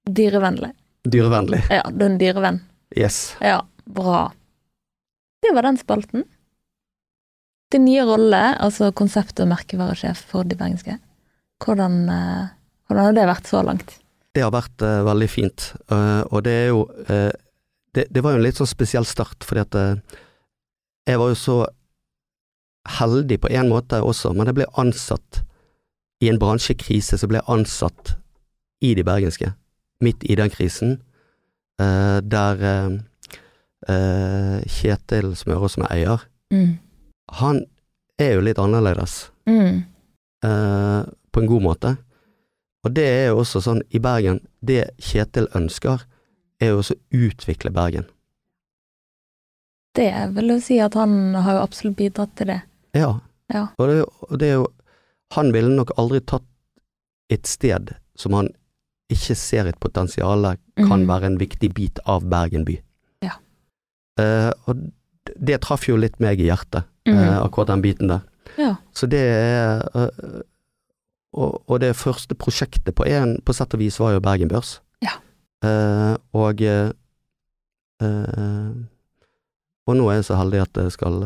[0.09, 0.74] Dyrevennlig.
[1.05, 1.61] Dyrevennlig.
[1.69, 2.61] Ja, du er en dyrevenn.
[2.97, 3.36] Yes.
[3.41, 4.32] Ja, bra.
[5.43, 6.23] Det var den spalten.
[7.73, 10.99] Din nye rolle, altså konsept- og merkevaresjef for De bergenske.
[11.63, 12.47] Hvordan, eh,
[12.87, 13.97] hvordan har det vært så langt?
[14.33, 17.29] Det har vært uh, veldig fint, Uh, og det er jo uh,
[17.93, 19.75] det, det var jo en litt sånn spesiell start, fordi at
[21.05, 21.57] jeg var jo så
[22.97, 25.43] heldig på en måte også, men jeg ble ansatt
[26.23, 28.15] i en bransjekrise, så ble jeg ansatt
[28.81, 29.51] i de bergenske,
[30.01, 30.95] midt i den krisen,
[31.77, 32.65] der
[33.89, 36.77] eh, Kjetil Smørås, som er eier, Mm.
[37.31, 37.65] han
[38.19, 39.84] er jo litt annerledes, Mm.
[40.43, 41.97] eh, på en god måte.
[42.86, 46.03] Og det er jo også sånn, i Bergen, det Kjetil ønsker,
[46.59, 48.05] er jo også å utvikle Bergen.
[49.95, 52.61] Det vil jo si at han har jo absolutt bidratt til det.
[52.97, 53.19] Ja.
[53.53, 53.67] Ja.
[53.77, 54.67] Og det, og det er jo
[55.34, 56.45] Han ville nok aldri tatt
[57.34, 58.51] et sted som han
[59.09, 60.45] ikke ser et potensial
[60.77, 61.07] kan mm.
[61.09, 62.75] være en viktig bit av Bergen by.
[64.20, 64.84] Eh, og
[65.39, 68.26] det traff jo litt meg i hjertet, eh, akkurat den biten der.
[68.59, 68.76] Ja.
[68.93, 70.41] Så det er eh,
[71.34, 74.78] og, og det første prosjektet på en, på sett og vis var jo Bergen Børs.
[75.01, 75.18] Ja.
[76.36, 76.61] Og
[79.84, 81.18] og nå er jeg så heldig at jeg skal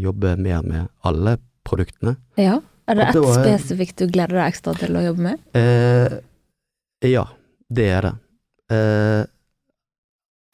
[0.00, 2.16] jobbe mer med alle produktene.
[2.40, 2.58] ja.
[2.86, 5.42] Er det ett spesifikt du gleder deg ekstra til å jobbe med?
[5.54, 6.16] Eh,
[7.12, 7.22] ja,
[7.70, 8.12] det er det.
[8.74, 9.22] Eh,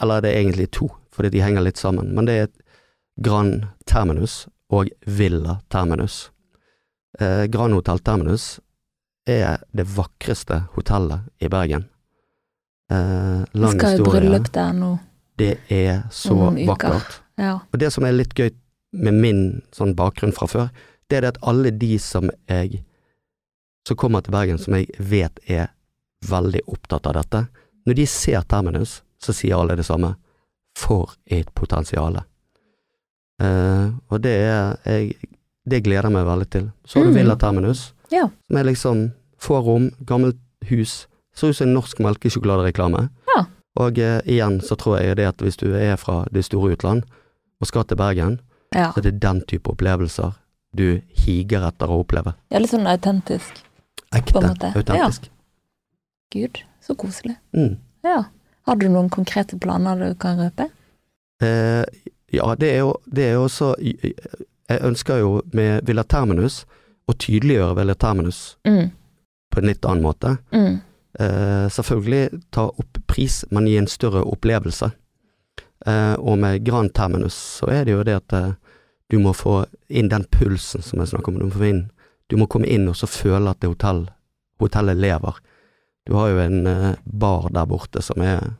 [0.04, 2.12] eller det er egentlig to, fordi de henger litt sammen.
[2.14, 2.48] Men det er
[3.18, 6.28] Grand Terminus og Villa Terminus.
[7.18, 8.60] Eh, Grand Hotel Terminus
[9.26, 11.88] er det vakreste hotellet i Bergen.
[12.92, 14.20] Eh, lang skal i historie.
[14.20, 14.92] bryllup der nå.
[15.38, 16.34] Det er så
[16.66, 17.20] vakkert.
[17.38, 17.58] Ja.
[17.72, 18.50] Og det som er litt gøy
[18.92, 19.42] med min
[19.74, 20.70] sånn bakgrunn fra før,
[21.08, 22.84] det er det at alle de som jeg
[23.88, 25.70] som kommer til Bergen, som jeg vet er
[26.28, 27.46] veldig opptatt av dette,
[27.86, 30.14] når de ser Terminus, så sier alle det samme.
[30.78, 32.20] For et potensial.
[33.42, 35.14] Eh, og det er jeg,
[35.68, 36.70] Det gleder jeg meg veldig til.
[36.86, 37.16] Så har du Mm.
[37.18, 38.28] Villa Terminus, Ja.
[38.48, 40.38] som er liksom få rom, gammelt
[40.70, 41.06] hus.
[41.34, 43.08] Ser ut som en norsk melkesjokoladereklame.
[43.36, 43.44] Ja.
[43.76, 47.02] Og eh, igjen så tror jeg det at hvis du er fra det store utland
[47.60, 48.40] og skal til Bergen,
[48.74, 48.92] ja.
[48.92, 50.32] så er det den type opplevelser
[50.76, 52.34] du higer etter å oppleve.
[52.50, 53.62] ja litt sånn autentisk.
[54.14, 54.40] Ekte,
[54.74, 55.28] Autentisk.
[55.28, 55.30] Ja.
[56.32, 57.36] Gud, så koselig.
[57.52, 57.76] Mm.
[58.68, 60.68] Har du noen konkrete planer du kan røpe?
[61.42, 61.84] Eh,
[62.36, 66.64] ja, det er jo det er også Jeg ønsker jo med Villa Terminus
[67.08, 68.90] å tydeliggjøre Villa Terminus Mm.
[69.50, 70.34] på en litt annen måte.
[70.52, 70.80] Mm.
[71.18, 74.90] Eh, selvfølgelig ta opp pris, men gi en større opplevelse.
[75.86, 78.52] Eh, og med Grand Terminus så er det jo det at eh,
[79.10, 81.38] du må få inn den pulsen som jeg snakker om.
[81.40, 81.90] Du må, inn,
[82.28, 84.04] du må komme inn og så føle at det hotell,
[84.60, 85.40] hotellet lever.
[86.08, 88.54] Du har jo en eh, bar der borte som er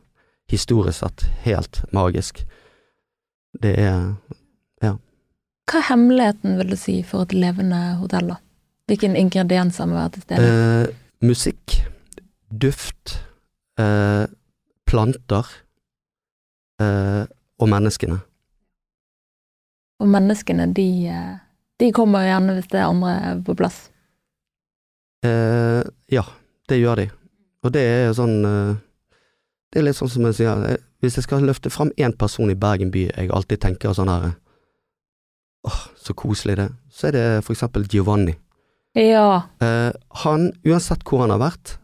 [0.53, 2.43] historisk sett helt magisk.
[3.57, 4.03] Det er
[4.85, 4.91] ja.
[5.65, 8.37] Hva er hemmeligheten, vil du si, for et levende hotell, da?
[8.89, 10.51] Hvilke ingredienser må være til stede?
[10.53, 11.79] eh, musikk,
[12.53, 13.15] duft,
[13.81, 14.29] eh,
[14.85, 15.49] planter
[16.85, 17.25] eh,
[17.57, 18.19] og menneskene.
[20.05, 20.91] Og menneskene, de,
[21.81, 23.87] de kommer gjerne hvis det er andre på plass.
[25.25, 25.81] Eh,
[26.13, 26.27] ja,
[26.69, 27.09] det gjør de.
[27.65, 28.77] Og det er jo sånn eh,
[29.73, 32.51] Det er litt sånn som jeg sier, eh, hvis jeg skal løfte fram én person
[32.51, 34.37] i Bergen by jeg alltid tenker sånn her
[35.67, 38.37] Åh, så koselig det, så er det for eksempel Giovanni.
[38.95, 39.43] Ja.
[39.61, 39.91] Eh,
[40.23, 41.75] han, uansett hvor han har vært,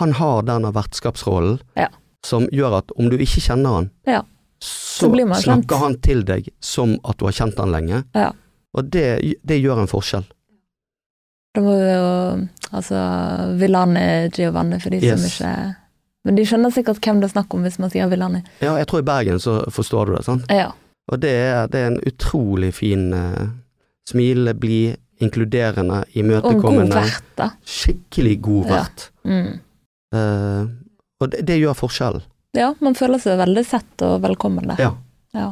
[0.00, 1.86] han har denne vertskapsrollen Ja.
[2.26, 4.24] som gjør at om du ikke kjenner han, Ja.
[4.60, 8.04] så, snakker han til deg som at du har kjent han lenge.
[8.14, 8.32] Ja.
[8.74, 10.26] Og det, det gjør en forskjell.
[11.54, 12.10] Da må vi jo
[12.70, 12.98] Altså
[13.58, 15.54] Villani Giovanni, for de som ikke
[16.26, 18.42] Men de skjønner sikkert hvem det er snakk om hvis man sier Villani.
[18.60, 20.50] Ja, jeg tror i Bergen så forstår du det, sant?
[20.52, 20.68] Ja.
[21.10, 23.48] Og det er, det er en utrolig fin uh,
[24.10, 27.00] Smil, blid, inkluderende, Og god imøtekommende.
[27.00, 27.48] vert, da.
[27.64, 28.84] Skikkelig god Ja.
[29.24, 29.58] Mm.
[30.14, 30.68] Uh,
[31.20, 32.20] og det, det gjør forskjell.
[32.56, 34.80] Ja, man føler seg veldig sett og velkommen der.
[34.82, 34.92] Ja.
[35.36, 35.48] Ja.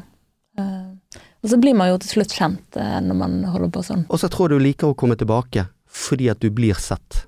[0.59, 0.95] Uh,
[1.43, 4.01] og så blir man jo til slutt kjent eh, når man holder på sånn.
[4.11, 5.69] Og så tror jeg du liker å komme tilbake
[5.99, 7.25] fordi at du blir sett.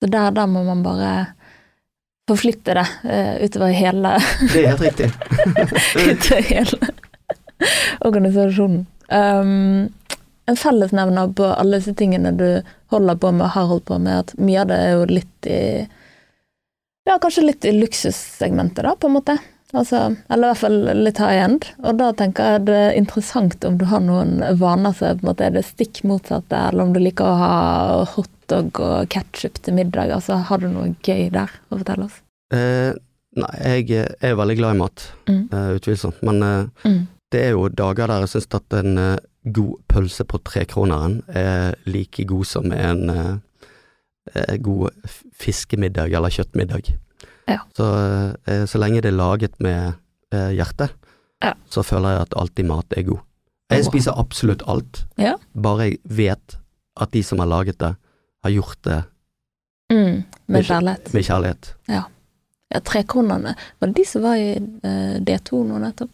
[0.00, 1.10] Så der, der må man bare
[2.30, 4.16] forflytte det uh, utover hele,
[4.52, 5.10] Det er helt riktig.
[6.12, 6.92] utover hele
[8.00, 8.86] organisasjonen.
[9.10, 9.88] Um,
[10.46, 12.46] en fellesnevner på alle disse tingene du
[12.90, 15.50] holder på med og har holdt på med, at mye av det er jo litt
[15.50, 15.62] i
[17.08, 19.36] Ja, kanskje litt i luksussegmentet, da, på en måte.
[19.72, 21.66] Altså, eller i hvert fall litt high end.
[21.86, 25.54] Og da tenker jeg det er interessant om du har noen vaner som på er
[25.54, 27.52] det stikk motsatte, eller om du liker å ha
[28.16, 30.10] hotdog og ketsjup til middag.
[30.16, 32.18] Altså, har du noe gøy der å fortelle oss?
[32.52, 32.92] Eh,
[33.38, 33.52] nei,
[33.86, 35.48] jeg er veldig glad i mat, Mm.
[35.52, 36.22] eh, utvilsomt.
[36.22, 37.06] Men eh, Mm.
[37.30, 39.18] det er jo dager der jeg syns at en eh,
[39.52, 43.36] god pølse på trekroneren er like god som en eh,
[44.34, 44.90] eh, god
[45.32, 46.90] fiskemiddag eller kjøttmiddag.
[47.48, 47.58] Ja.
[47.76, 47.86] Så,
[48.46, 49.94] eh, så lenge det er laget med
[50.32, 50.88] hjertet, hjerte,
[51.42, 51.54] Ja.
[51.70, 53.20] så føler jeg at alltid mat er god.
[53.70, 55.34] Jeg spiser absolutt alt, Ja.
[55.54, 56.56] bare jeg vet
[57.00, 57.96] at de som har laget det,
[58.44, 59.04] har gjort det
[59.90, 61.12] Mm, med Med- kjærlighet.
[61.14, 61.74] med kjærlighet.
[61.88, 62.02] Ja,
[62.80, 66.10] Trekronene, var det de som var i eh, D2 nå nettopp?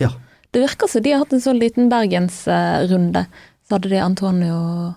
[0.00, 0.08] Ja.
[0.52, 3.26] Det virker som de har hatt en sånn liten bergensrunde.
[3.68, 4.94] så hadde de Antonio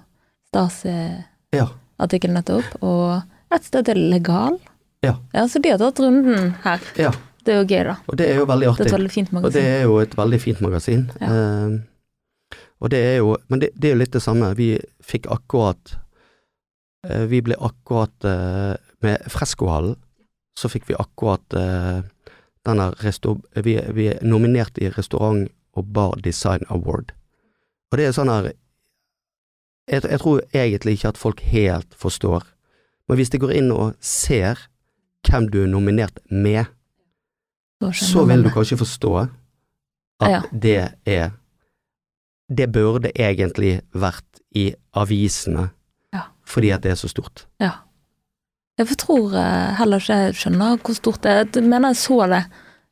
[0.52, 2.42] Stasi-artikkelen Ja.
[2.42, 3.22] nettopp, og
[3.52, 4.58] et sted til Legal.
[5.04, 5.18] Ja.
[5.36, 5.46] ja.
[5.52, 6.90] Så de har tatt runden her.
[7.00, 7.14] ja.
[7.44, 7.94] Det er jo gøy, da.
[8.08, 8.78] Og det er jo veldig artig.
[8.78, 11.02] Det er et veldig fint Og det er jo et veldig fint magasin.
[11.20, 11.32] Ja.
[11.34, 14.54] Eh, og det er jo Men det, det er jo litt det samme.
[14.56, 14.70] Vi
[15.04, 15.98] fikk akkurat
[17.04, 20.00] eh, Vi ble akkurat eh, Med Freskohallen
[20.54, 22.04] så fikk vi akkurat eh,
[22.62, 22.92] denne.
[23.66, 27.10] Vi, vi er nominert i Restaurant og Bar Design Award.
[27.90, 28.52] Og det er sånn her
[29.90, 32.46] jeg, jeg tror egentlig ikke at folk helt forstår,
[33.10, 34.62] men hvis de går inn og ser
[35.30, 36.66] hvem du er nominert med,
[37.94, 39.14] så vil du kanskje forstå
[40.22, 40.42] at Ja.
[40.52, 41.32] det er
[42.54, 45.70] Det burde egentlig vært i avisene,
[46.14, 46.22] Ja.
[46.46, 47.46] fordi at det er så stort.
[47.60, 47.72] Ja.
[48.78, 51.46] Jeg tror eh, heller ikke jeg skjønner hvor stort det er.
[51.56, 52.44] Jeg mener jeg så det,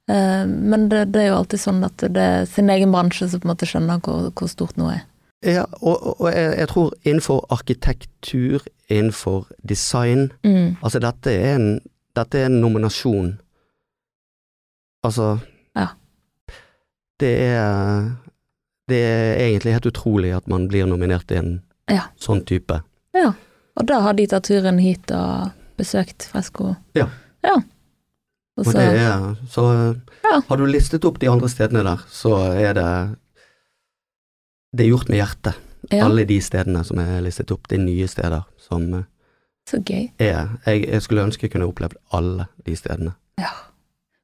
[0.10, 3.40] eh, men det, det er jo alltid sånn at det er sin egen bransje som
[3.40, 5.02] på en måte skjønner hvor, hvor stort noe er.
[5.44, 10.78] Ja, og- og jeg, jeg tror innenfor arkitektur, innenfor design Mm.
[10.84, 11.82] Altså, dette er en,
[12.16, 13.40] dette er en nominasjon.
[15.06, 15.40] Altså
[15.76, 15.88] Ja.
[17.20, 18.12] Det er
[18.90, 22.08] Det er egentlig helt utrolig at man blir nominert til en Ja.
[22.20, 22.82] sånn type.
[23.14, 23.34] Ja.
[23.78, 26.76] Og da har de tatt turen hit og besøkt Fresko.
[26.96, 27.08] Ja.
[27.44, 27.56] Ja.
[27.56, 27.64] Og
[28.58, 30.42] Og så, det er Så Ja.
[30.48, 33.18] har du listet opp de andre stedene der, så er det
[34.76, 35.56] Det er gjort med hjertet.
[35.92, 39.04] ja, Alle de stedene som er listet opp, det er nye steder som eh,
[39.70, 40.10] så gøy.
[40.20, 43.14] Ja, Jeg, jeg skulle ønske jeg kunne opplevd alle de stedene.
[43.40, 43.52] Ja.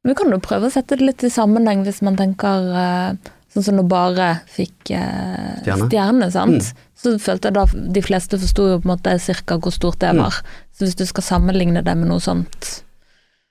[0.03, 3.31] Men vi kan jo prøve å sette det litt i sammenheng hvis man tenker eh,
[3.53, 5.87] sånn som når bare fikk eh, Stjerne.
[5.89, 6.67] stjerne, sant.
[6.71, 6.83] Mm.
[6.97, 7.65] Så følte jeg da
[7.97, 10.23] de fleste forsto jo på en måte cirka hvor stort det Mm.
[10.25, 10.41] var.
[10.73, 12.83] Så hvis du skal sammenligne det med noe sånt,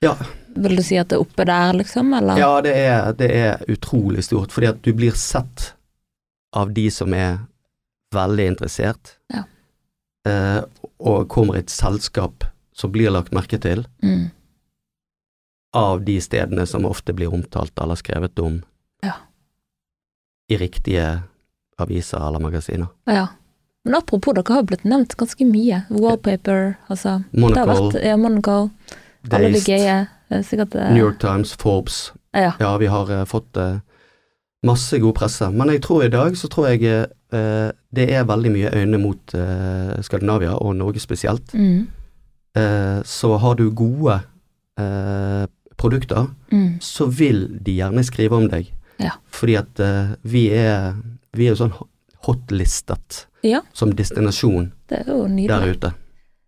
[0.01, 0.13] Ja,
[0.55, 2.37] vil du si at det er oppe der, liksom, eller?
[2.37, 5.73] ja det, er, det er utrolig stort, fordi at du blir sett
[6.53, 7.39] av de som er
[8.13, 9.43] veldig interessert, Ja.
[10.27, 10.61] Eh,
[10.99, 12.43] og kommer et selskap
[12.77, 14.27] som blir lagt merke til, Mm.
[15.73, 18.61] av de stedene som ofte blir omtalt eller skrevet om
[19.03, 19.13] Ja.
[20.49, 21.23] i riktige
[21.79, 22.87] aviser eller magasiner.
[23.07, 23.27] ja.
[23.85, 25.85] Men apropos, dere har blitt nevnt ganske mye.
[25.89, 27.23] Wallpaper, altså.
[27.31, 28.69] Monocle, vært ja, Monaco,
[29.31, 30.07] alle de gøye.
[30.29, 32.11] eh, Sikkert eh, New York Times, Forbes.
[32.35, 32.51] Ja.
[32.59, 33.79] Ja, vi har uh, fått uh,
[34.65, 35.47] masse god presse.
[35.53, 39.97] Men jeg tror i dag så tror jeg det er veldig mye øyne mot eh,
[40.01, 41.53] Skandinavia, og Norge spesielt.
[41.53, 41.87] Mm.
[42.55, 44.19] Eh, så har du gode
[44.79, 45.45] eh,
[45.77, 46.77] produkter, Mm.
[46.79, 48.69] så vil de gjerne skrive om deg.
[48.99, 49.11] Ja.
[49.29, 50.93] Fordi at eh, vi er
[51.35, 51.73] vi er jo sånn
[52.25, 53.61] hotlistet Ja.
[53.73, 55.91] som destinasjon er der ute.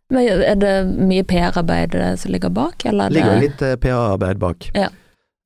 [0.09, 3.75] Men er det mye PR-arbeid eh, som ligger bak, eller er Det ligger litt eh,
[3.75, 4.71] PA-arbeid bak.
[4.73, 4.89] Ja.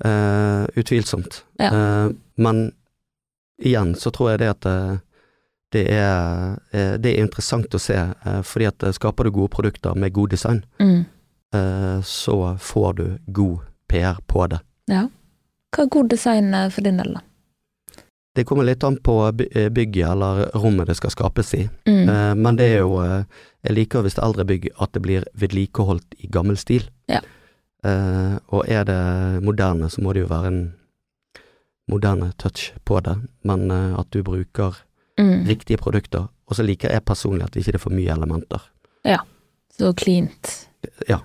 [0.04, 1.44] Uh, utvilsomt.
[1.60, 1.70] Ja.
[1.72, 2.72] Uh, men
[3.64, 4.98] igjen så tror jeg det at eh,
[5.74, 9.54] det er, eh, det er interessant å se, eh, fordi at eh, skaper du gode
[9.56, 11.04] produkter med god design, mm.
[12.02, 14.58] så får du god PR på det.
[14.90, 15.04] Ja.
[15.70, 17.22] Hva er god design for din del, da?
[18.34, 22.42] Det kommer litt an på bygget eller rommet det skal skapes i, Mm.
[22.42, 22.98] men det er jo
[23.64, 26.90] Jeg liker hvis det er eldre bygg at det blir vedlikeholdt i gammel stil.
[27.08, 27.22] Ja.
[28.50, 30.74] Og er det moderne, så må det jo være en
[31.88, 34.74] moderne touch på det, men at du bruker
[35.20, 35.46] Mm.
[35.48, 36.28] riktige produkter.
[36.48, 38.64] Og så liker jeg personlig at ikke det er for mye elementer.
[39.06, 39.20] Ja.
[39.74, 40.70] Så cleant.
[41.10, 41.20] Ja.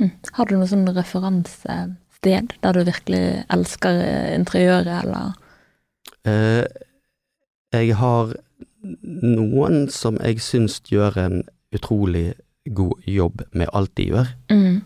[0.00, 0.10] Mm.
[0.32, 5.34] Har du noe sånn referansested der du virkelig elsker eh, interiøret, eller?
[6.26, 6.64] Eh,
[7.74, 8.34] jeg har
[9.02, 11.38] noen som jeg syns gjør en
[11.74, 12.34] utrolig
[12.74, 14.34] god jobb med alt de gjør.
[14.52, 14.82] Mm.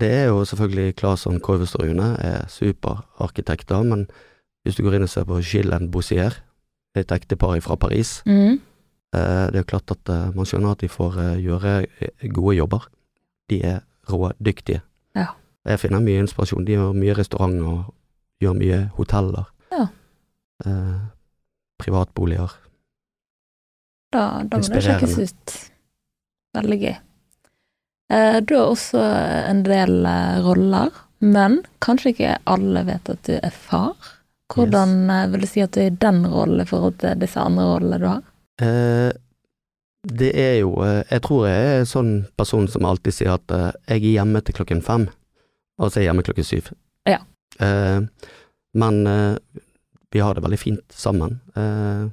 [0.00, 4.06] Det er jo selvfølgelig Claesson, Korvestad og Rune er superarkitekter, men
[4.64, 6.34] hvis du går inn og ser på Gillen Bossier,
[6.96, 8.60] et ektepar fra Paris, Mm.
[9.14, 11.86] eh, det er klart at eh, man skjønner at de får eh, gjøre
[12.32, 12.88] gode jobber.
[13.48, 14.80] De er rådyktige.
[15.14, 15.26] Ja.
[15.66, 16.64] Jeg finner mye inspirasjon.
[16.64, 17.94] De gjør mye restaurant og
[18.42, 19.44] gjør mye hoteller.
[19.72, 19.86] Ja.
[20.66, 21.00] Eh,
[21.78, 22.52] privatboliger.
[24.14, 25.56] Da, da må det sjekkes ut.
[26.56, 26.94] Veldig gøy.
[28.14, 29.02] Eh, du har også
[29.50, 30.06] en del
[30.46, 33.96] roller, men kanskje ikke alle vet at du er far.
[34.54, 35.30] Hvordan yes.
[35.32, 38.00] vil du si at du er i den rollen i forhold til disse andre rollene
[38.02, 38.26] du har?
[38.62, 39.10] Eh,
[40.06, 43.52] det er jo eh, Jeg tror jeg er en sånn person som alltid sier at
[43.52, 45.08] eh, jeg er hjemme til klokken fem,
[45.80, 46.70] og så er jeg hjemme klokken syv.
[47.10, 47.20] Ja.
[47.58, 48.06] Eh,
[48.76, 49.62] men eh,
[50.14, 51.40] vi har det veldig fint sammen.
[51.56, 52.06] Eh,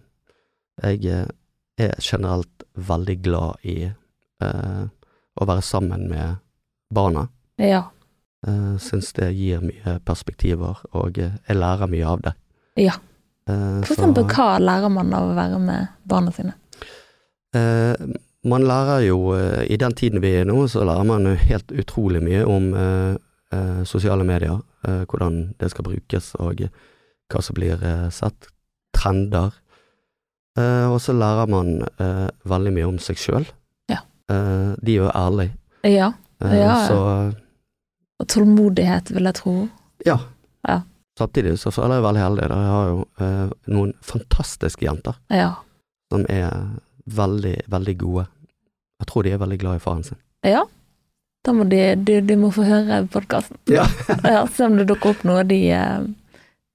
[0.84, 1.30] jeg eh,
[1.78, 4.84] er generelt veldig glad i eh,
[5.34, 6.42] å være sammen med
[6.94, 7.28] barna.
[7.62, 7.86] Ja.
[8.48, 12.34] Uh, Syns det gir mye perspektiver, og eh, jeg lærer mye av det.
[12.78, 12.98] Ja.
[13.48, 16.54] Eh, For så- eksempel, hva lærer man av å være med barna sine?
[17.56, 17.96] Eh,
[18.44, 21.72] man lærer jo, eh, i den tiden vi er nå, så lærer man jo helt
[21.72, 23.16] utrolig mye om eh,
[23.54, 24.60] eh, sosiale medier.
[24.88, 26.60] eh, hvordan det skal brukes, og
[27.32, 28.50] hva som blir eh, sett.
[28.94, 29.54] Trender.
[30.58, 33.46] Eh, og så lærer man eh, veldig mye om seg sjøl.
[33.90, 34.02] Ja.
[34.30, 35.56] Eh, de er jo ærlige.
[35.88, 36.12] Ja.
[36.44, 36.76] Eh, Ja, ja.
[36.90, 37.36] Så
[38.22, 39.56] Og tålmodighet, vil jeg tro.
[40.06, 40.18] ja.
[40.68, 40.82] Ja.
[41.20, 42.46] Samtidig så føler jeg veldig heldig.
[42.50, 42.56] da.
[42.64, 45.50] Jeg har jo eh, noen fantastiske jenter Ja.
[46.12, 46.54] som er
[47.06, 48.24] veldig, veldig gode.
[49.02, 50.18] Jeg tror de er veldig glad i faren sin.
[50.48, 50.64] Ja.
[51.46, 53.58] Da må de, de, de må få høre podkasten.
[53.70, 53.84] Ja.
[54.24, 56.08] ja, Se om det dukker opp noe de, eh,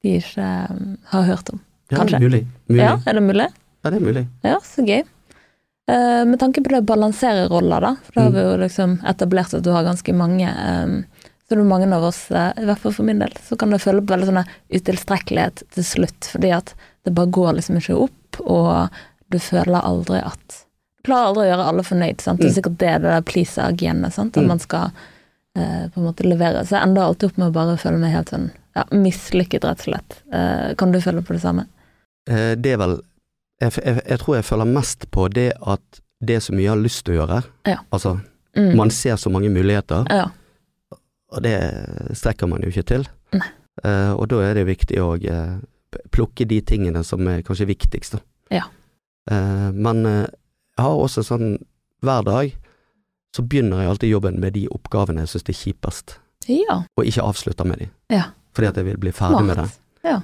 [0.04, 1.60] de ikke eh, har hørt om.
[1.90, 2.20] Ja, Kanskje.
[2.20, 2.42] mulig.
[2.68, 2.82] mulig.
[2.84, 3.48] Ja, er det mulig?
[3.82, 4.26] Ja, det er mulig.
[4.44, 5.02] Ja, så gøy.
[5.88, 8.98] Eh, med tanke på det å balansere roller, da, for da har vi jo liksom
[9.08, 10.48] etablert at du har ganske mange.
[10.48, 13.56] eh, så det er mange av oss, eh, i hvert fall for min del, så
[13.56, 14.44] kan det føle på veldig sånn
[14.76, 16.74] utilstrekkelighet til slutt, fordi at
[17.06, 18.90] det bare går liksom ikke opp, og
[19.32, 20.64] du føler aldri at
[20.98, 22.40] Du klarer aldri å gjøre alle fornøyd, sant.
[22.40, 24.48] Det er sikkert det det der pleaser-genet, sant, at Mm.
[24.48, 24.90] man skal
[25.56, 26.66] eh, på en måte levere.
[26.66, 29.80] Så jeg ender alltid opp med å bare føle meg helt sånn ja, mislykket, rett
[29.80, 30.18] og slett.
[30.32, 31.64] Eh, kan du føle på det samme?
[32.26, 33.00] Det er vel
[33.60, 36.72] jeg, jeg, jeg tror jeg føler mest på det at det er så mye jeg
[36.74, 37.42] har lyst til å gjøre.
[37.66, 37.78] Ja.
[37.92, 38.18] Altså,
[38.56, 38.76] Mm.
[38.76, 40.24] man ser så mange muligheter, Ja.
[41.30, 41.52] og det
[42.16, 43.04] strekker man jo ikke til.
[43.84, 45.60] Eh, og da er det viktig å uh,
[46.10, 48.18] plukke de tingene som er kanskje viktigst, da.
[48.50, 48.62] Ja.
[49.30, 51.58] Uh, men jeg har også sånn
[52.02, 52.56] hver dag
[53.36, 56.16] så begynner jeg alltid jobben med de oppgavene jeg syns er kjipest,
[56.48, 56.80] ja.
[56.96, 57.88] og ikke avslutter med de.
[58.10, 58.24] Ja.
[58.56, 59.68] Fordi at jeg vil bli ferdig med det.
[59.68, 59.80] Smart.
[60.02, 60.20] Ja.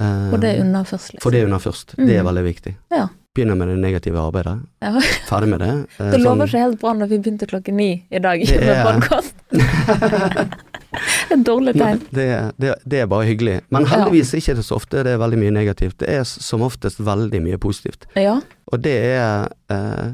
[0.00, 1.22] Eh, Og det er unna først, liksom.
[1.22, 1.94] For det unna først.
[1.96, 2.26] Det er Mm.
[2.28, 2.74] veldig viktig.
[2.92, 3.06] Ja.
[3.34, 4.60] Begynner med det negative arbeidet.
[4.82, 4.92] Ja.
[5.28, 5.68] Ferdig med det.
[5.98, 8.60] Eh, Det sånn- lover ikke helt bra når vi begynte klokken ni i dag Det
[8.60, 9.34] med er- podkast.
[11.30, 11.98] Et dårlig tegn.
[12.14, 13.60] det, det, det er bare hyggelig.
[13.70, 15.98] Men heldigvis er ikke det så ofte det er veldig mye negativt.
[15.98, 18.06] Det er som oftest veldig mye positivt.
[18.16, 18.38] Ja.
[18.72, 20.12] Og det er eh,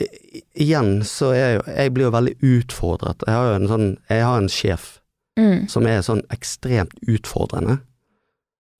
[0.00, 3.22] i- Igjen så er jo Jeg blir jo veldig utfordret.
[3.26, 4.98] Jeg har jo en sånn Jeg har en sjef
[5.38, 5.66] Mm.
[5.68, 7.78] som er sånn ekstremt utfordrende,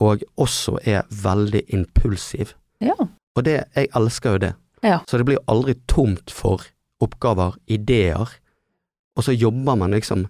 [0.02, 2.52] og også er veldig impulsiv.
[2.82, 2.96] Ja.
[3.36, 4.52] Og det Jeg elsker jo det.
[4.82, 4.98] Ja.
[5.08, 6.64] Så det blir jo aldri tomt for
[7.02, 8.28] oppgaver, ideer,
[9.16, 10.26] og så jobber man liksom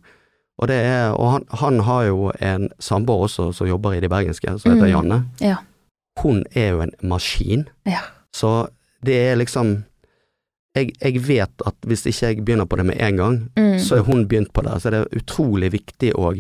[0.60, 4.08] Og, det er, og han, han har jo en samboer også som jobber i de
[4.12, 4.92] bergenske, som heter Mm.
[4.92, 5.16] Janne.
[5.40, 5.56] Ja.
[6.22, 7.64] Hun er jo en maskin.
[7.88, 8.02] Ja.
[8.36, 8.68] Så
[9.04, 9.84] det er liksom
[10.76, 13.78] jeg, jeg vet at hvis ikke jeg begynner på det med en gang, Mm.
[13.80, 14.76] så er hun begynt på det.
[14.82, 16.32] Så det er utrolig viktig å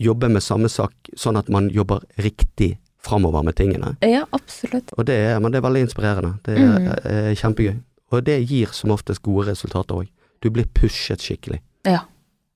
[0.00, 3.96] jobbe med samme sak, sånn at man jobber riktig framover med tingene.
[4.02, 4.90] ja, absolutt.
[4.98, 6.38] Og det er, men det er veldig inspirerende.
[6.42, 6.88] Det er, Mm.
[7.04, 7.76] er kjempegøy.
[8.12, 10.08] Og det gir som oftest gode resultater òg.
[10.40, 11.60] Du blir pushet skikkelig.
[11.84, 12.00] Ja.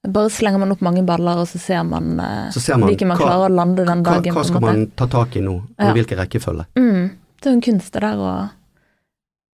[0.07, 3.09] Bare slenger man opp mange baller, og så ser man, eh, Så ser man hvilken
[3.09, 4.34] man hva, klarer å lande den hva, dagen.
[4.34, 5.93] hva skal man ta tak i nå, og Ja.
[5.93, 6.66] hvilken rekkefølge.
[6.76, 7.11] Mm.
[7.41, 8.51] Det er jo en kunst det der å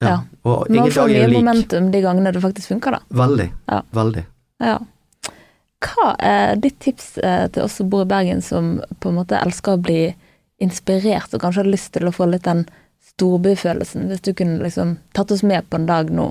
[0.03, 0.21] Ja.
[0.45, 1.39] Og ingen dag er lik.
[1.45, 2.99] momentum de gangene det faktisk funker, da.
[3.11, 3.53] Veldig.
[3.69, 3.83] Ja.
[3.93, 4.25] Veldig.
[4.61, 4.79] Ja.
[5.85, 9.41] Hva er ditt tips eh, til oss som bor i Bergen, som på en måte
[9.41, 10.15] elsker å bli
[10.63, 12.65] inspirert, og kanskje har lyst til å få litt den
[13.15, 16.31] storbyfølelsen, hvis du kunne liksom tatt oss med på en dag nå,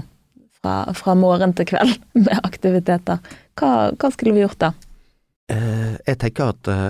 [0.61, 3.21] fra, fra morgen til kveld, med aktiviteter.
[3.59, 4.73] Hva, hva skulle vi gjort da?
[5.51, 6.87] Eh, jeg tenker at eh,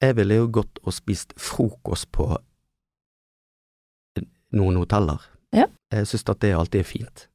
[0.00, 2.30] jeg ville jo gått og spist frokost på
[4.56, 5.20] noen hoteller.
[5.54, 5.66] Ja.
[5.92, 7.26] Jeg syns at det alltid er fint.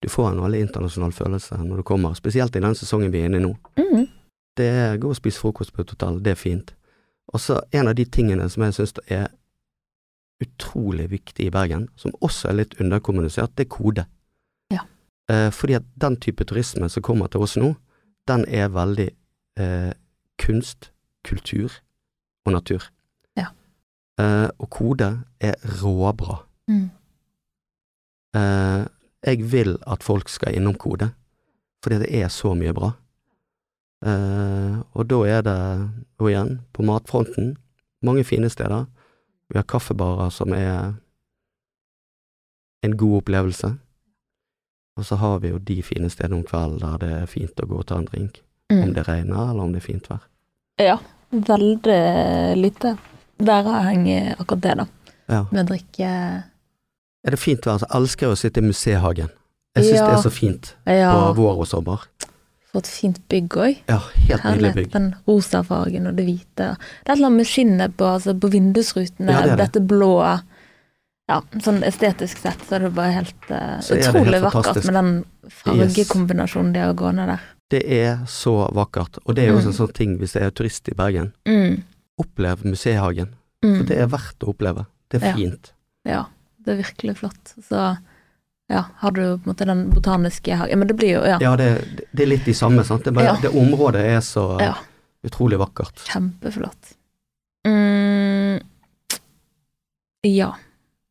[0.00, 3.28] Du får en veldig internasjonal følelse når du kommer, spesielt i den sesongen vi er
[3.28, 3.52] inne i nå.
[3.76, 4.06] Mm.
[4.56, 6.72] Det er gå og spise frokost på et hotell, det er fint.
[7.30, 9.28] Og så en av de tingene som jeg syns er
[10.40, 14.06] utrolig viktig i Bergen, som også er litt underkommunisert, det er kode.
[14.72, 14.86] Ja.
[15.30, 17.74] Eh, fordi at den type turisme som kommer til oss nå,
[18.28, 19.10] den er veldig
[19.60, 19.92] eh,
[20.40, 20.90] kunst,
[21.28, 21.76] kultur
[22.46, 22.88] og natur.
[23.36, 23.50] Ja.
[24.20, 26.40] Eh, og kode er råbra.
[26.72, 26.88] Mm.
[28.40, 28.86] Eh,
[29.26, 31.10] jeg vil at folk skal innom kode,
[31.84, 32.92] fordi det er så mye bra.
[34.06, 35.56] Eh, og da er det,
[36.18, 37.56] og igjen, på matfronten,
[38.02, 38.86] mange fine steder.
[39.50, 40.94] Vi har kaffebarer som er
[42.84, 43.74] en god opplevelse.
[44.96, 47.66] Og så har vi jo de fine stedene om kvelden der det er fint å
[47.68, 48.40] gå og ta en drink.
[48.70, 48.94] Om Mm.
[48.94, 50.20] det regner, eller om det er fint vær.
[50.78, 50.98] Ja,
[51.32, 52.96] veldig lite
[53.38, 54.86] væravhengig akkurat det, da.
[55.28, 55.46] Ja.
[55.50, 56.44] Med å drikke
[57.26, 59.28] Er det fint vær, Jeg elsker å sitte i musehagen.
[59.76, 60.06] Jeg syns Ja.
[60.06, 61.98] det er så fint Ja, på vår og sommer.
[62.72, 63.76] For et fint bygg òg.
[63.88, 63.98] Ja,
[64.28, 64.90] helt nydelig bygg.
[64.92, 66.46] Den rosa fargen og det hvite.
[66.54, 69.72] Det er et eller annet med skinnet på, altså på vindusrutene, Ja, det det.
[69.72, 70.40] dette blå
[71.28, 74.86] Ja, sånn estetisk sett så er det bare helt uh, er helt utrolig vakkert fantastisk.
[74.86, 77.40] med den fargekombinasjonen de har gående der.
[77.70, 79.18] Det er så vakkert.
[79.26, 79.66] Og det er jo Mm.
[79.66, 81.32] en sånn ting hvis jeg er turist i Bergen.
[81.46, 81.82] Mm.
[82.18, 83.28] Opplev Musehagen,
[83.62, 83.76] Mm.
[83.76, 84.86] For det er verdt å oppleve.
[85.10, 85.72] Det er fint.
[86.04, 86.12] Ja.
[86.12, 86.24] Ja,
[86.64, 87.54] det er virkelig flott.
[87.68, 87.82] Så
[88.70, 91.56] ja, har du på en måte den botaniske hagen Men det blir jo, ja, Ja,
[91.58, 91.70] det,
[92.12, 93.04] det er litt de samme, sant.
[93.04, 93.36] Det, bare, Ja.
[93.42, 94.74] det området er så Ja.
[95.26, 96.04] utrolig vakkert.
[96.06, 96.94] kjempeflott.
[97.66, 98.60] Mm.
[100.22, 100.52] Ja.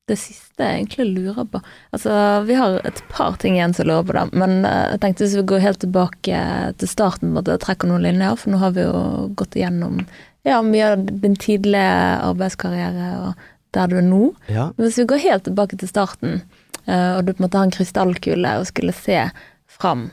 [0.10, 1.60] Det siste jeg egentlig lurer på
[1.94, 2.10] Altså,
[2.48, 5.36] vi har et par ting igjen som lurer på det, men eh, jeg tenkte hvis
[5.38, 6.40] vi går helt tilbake
[6.82, 10.00] til starten, måtte jeg trekke noen linjer, for nå har vi jo gått igjennom
[10.48, 11.94] ja, mye av din tidlige
[12.26, 13.46] arbeidskarriere og
[13.76, 14.32] der du er nå.
[14.48, 14.70] Ja.
[14.76, 16.42] Men hvis vi går helt tilbake til starten,
[16.86, 19.24] eh, og du på en måte har en krystallkule og skulle se
[19.70, 20.10] fram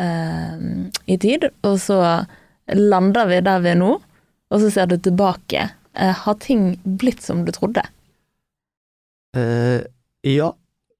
[0.00, 0.54] eh,
[1.06, 2.00] i tid, og så
[2.74, 3.94] lander vi der vi er nå,
[4.48, 5.68] og så ser du tilbake.
[5.94, 7.84] Eh, har ting blitt som du trodde?
[9.36, 9.82] Eh,
[10.22, 10.52] ja,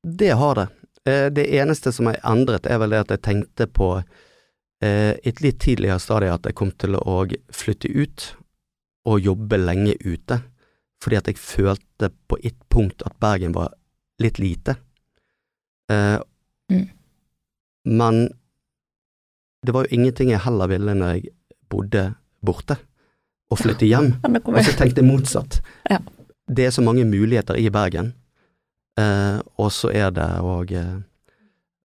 [0.02, 0.68] det har det.
[1.08, 5.40] Eh, det eneste som er endret, er vel det at jeg tenkte på eh, et
[5.44, 7.22] litt tidligere stadie at jeg kom til å
[7.54, 8.32] flytte ut
[9.08, 10.42] og jobbe lenge ute,
[11.02, 13.74] fordi at jeg følte på et punkt at Bergen var
[14.20, 14.76] litt lite.
[15.90, 16.18] Eh,
[16.70, 16.84] Mm.
[17.88, 18.16] Men
[19.64, 21.30] det var jo ingenting jeg heller ville når jeg
[21.72, 22.02] bodde
[22.44, 22.76] borte,
[23.50, 24.10] å flytte hjem.
[24.44, 25.62] Og så tenkte jeg motsatt.
[25.88, 25.96] Ja.
[26.44, 28.12] Det er så mange muligheter i Bergen,
[29.00, 31.00] eh, og så er det å eh,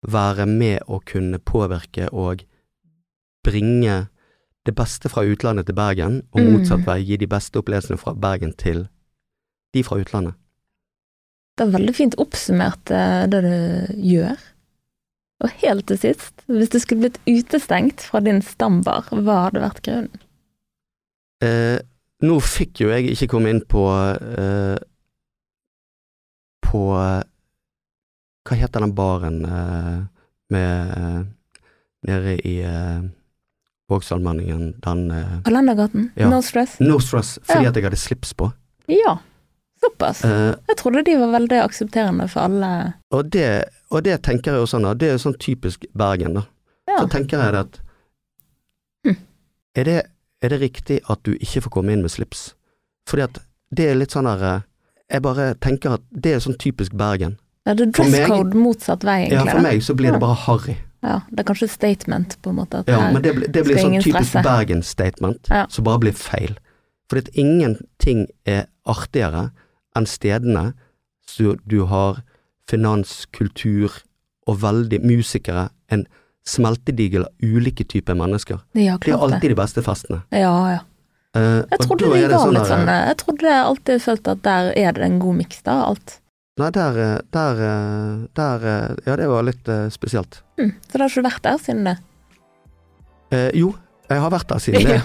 [0.03, 2.43] være med å kunne påvirke og
[3.43, 4.09] bringe
[4.65, 6.53] det beste fra utlandet til Bergen, og Mm.
[6.57, 8.89] motsatt vei gi de beste opplevelsene fra Bergen til
[9.73, 10.35] de fra utlandet.
[11.57, 13.53] Det er veldig fint oppsummert eh, det du
[14.13, 14.37] gjør.
[15.43, 19.81] Og helt til sist, hvis du skulle blitt utestengt fra din stambar, hva hadde vært
[19.85, 20.21] grunnen?
[21.43, 21.79] Eh,
[22.23, 24.77] nå fikk jo jeg ikke komme inn på eh,
[26.63, 29.97] På Hva heter den baren eh,
[30.53, 31.19] med eh,
[32.07, 33.03] Nede i eh,
[33.91, 36.07] Vågsallmenningen, den eh, Kalendergaten?
[36.15, 36.29] Ja.
[36.31, 36.77] No stress?
[36.79, 37.69] No Stress, fordi Ja.
[37.73, 38.47] at jeg hadde slips på.
[38.87, 39.17] Ja,
[39.83, 40.23] såpass.
[40.25, 42.71] Uh, Jeg trodde de var veldig aksepterende for alle.
[43.11, 43.47] og, det,
[43.91, 44.87] og det tenker jeg jo sånn.
[44.97, 46.45] Det er jo sånn typisk Bergen, da.
[46.89, 46.97] Ja.
[47.03, 47.79] Så tenker jeg det at
[49.05, 49.17] Hm.
[49.75, 49.95] er, det,
[50.43, 52.53] er det riktig at du ikke får komme inn med slips?
[53.09, 53.39] Fordi at
[53.75, 54.61] det er litt sånn der eh,
[55.11, 57.37] Jeg bare tenker at det er sånn typisk Bergen.
[57.67, 60.77] Ja, det er dress code motsatt vei, Ja, for meg så blir det bare harry.
[61.03, 62.83] Ja, det er kanskje statement, på en måte.
[62.87, 64.37] Ja, men det, det blir sånn typisk.
[64.45, 65.65] Bergen-statement Ja.
[65.69, 66.55] som bare blir feil.
[67.11, 69.49] Fordi at ingenting er artigere
[69.97, 70.73] enn stedene
[71.27, 72.21] så du har
[72.69, 73.91] finans, kultur
[74.47, 76.05] og veldig musikere, en
[76.47, 78.59] smeltedigel av ulike typer mennesker.
[78.75, 80.23] ja, Det er alltid de beste festene.
[80.31, 80.81] Ja, ja.
[81.33, 84.33] Uh, Jeg trodde da er det var litt der, sånn Jeg trodde jeg alltid følte
[84.35, 86.19] at der er det en god miks, da, alt.
[86.61, 90.43] Nei, der, eh, der, eh, der eh, Ja, det var litt uh, spesielt.
[90.61, 91.95] Mm, Så da har ikke du vært der siden det?
[93.33, 93.71] Uh, jo,
[94.11, 95.01] jeg har vært der siden det,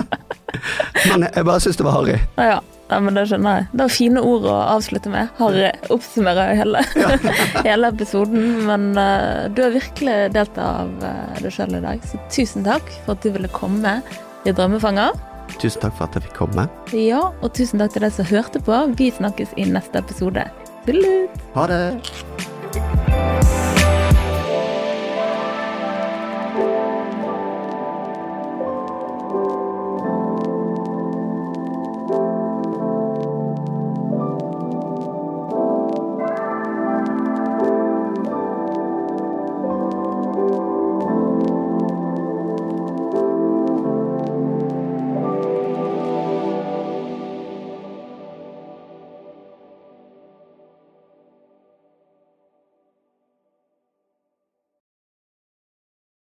[1.10, 2.16] men jeg bare syns det var harry.
[2.40, 2.96] Ja, ja.
[2.96, 3.68] ja, men det skjønner jeg.
[3.72, 5.30] Det var fine ord å avslutte med.
[5.38, 5.58] Har
[5.94, 6.82] oppsummerer hele,
[7.68, 8.64] hele episoden.
[8.68, 12.94] Men uh, du har virkelig delt av uh, deg sjøl i dag, så tusen takk
[13.04, 14.00] for at du ville komme
[14.44, 15.16] i Drømmefanger.
[15.58, 16.66] Tusen takk for at jeg fikk komme.
[16.96, 18.82] Ja, og tusen takk til deg som hørte på.
[18.98, 20.46] Vi snakkes i neste episode.
[20.86, 21.42] Tullut!
[21.56, 23.59] Ha det!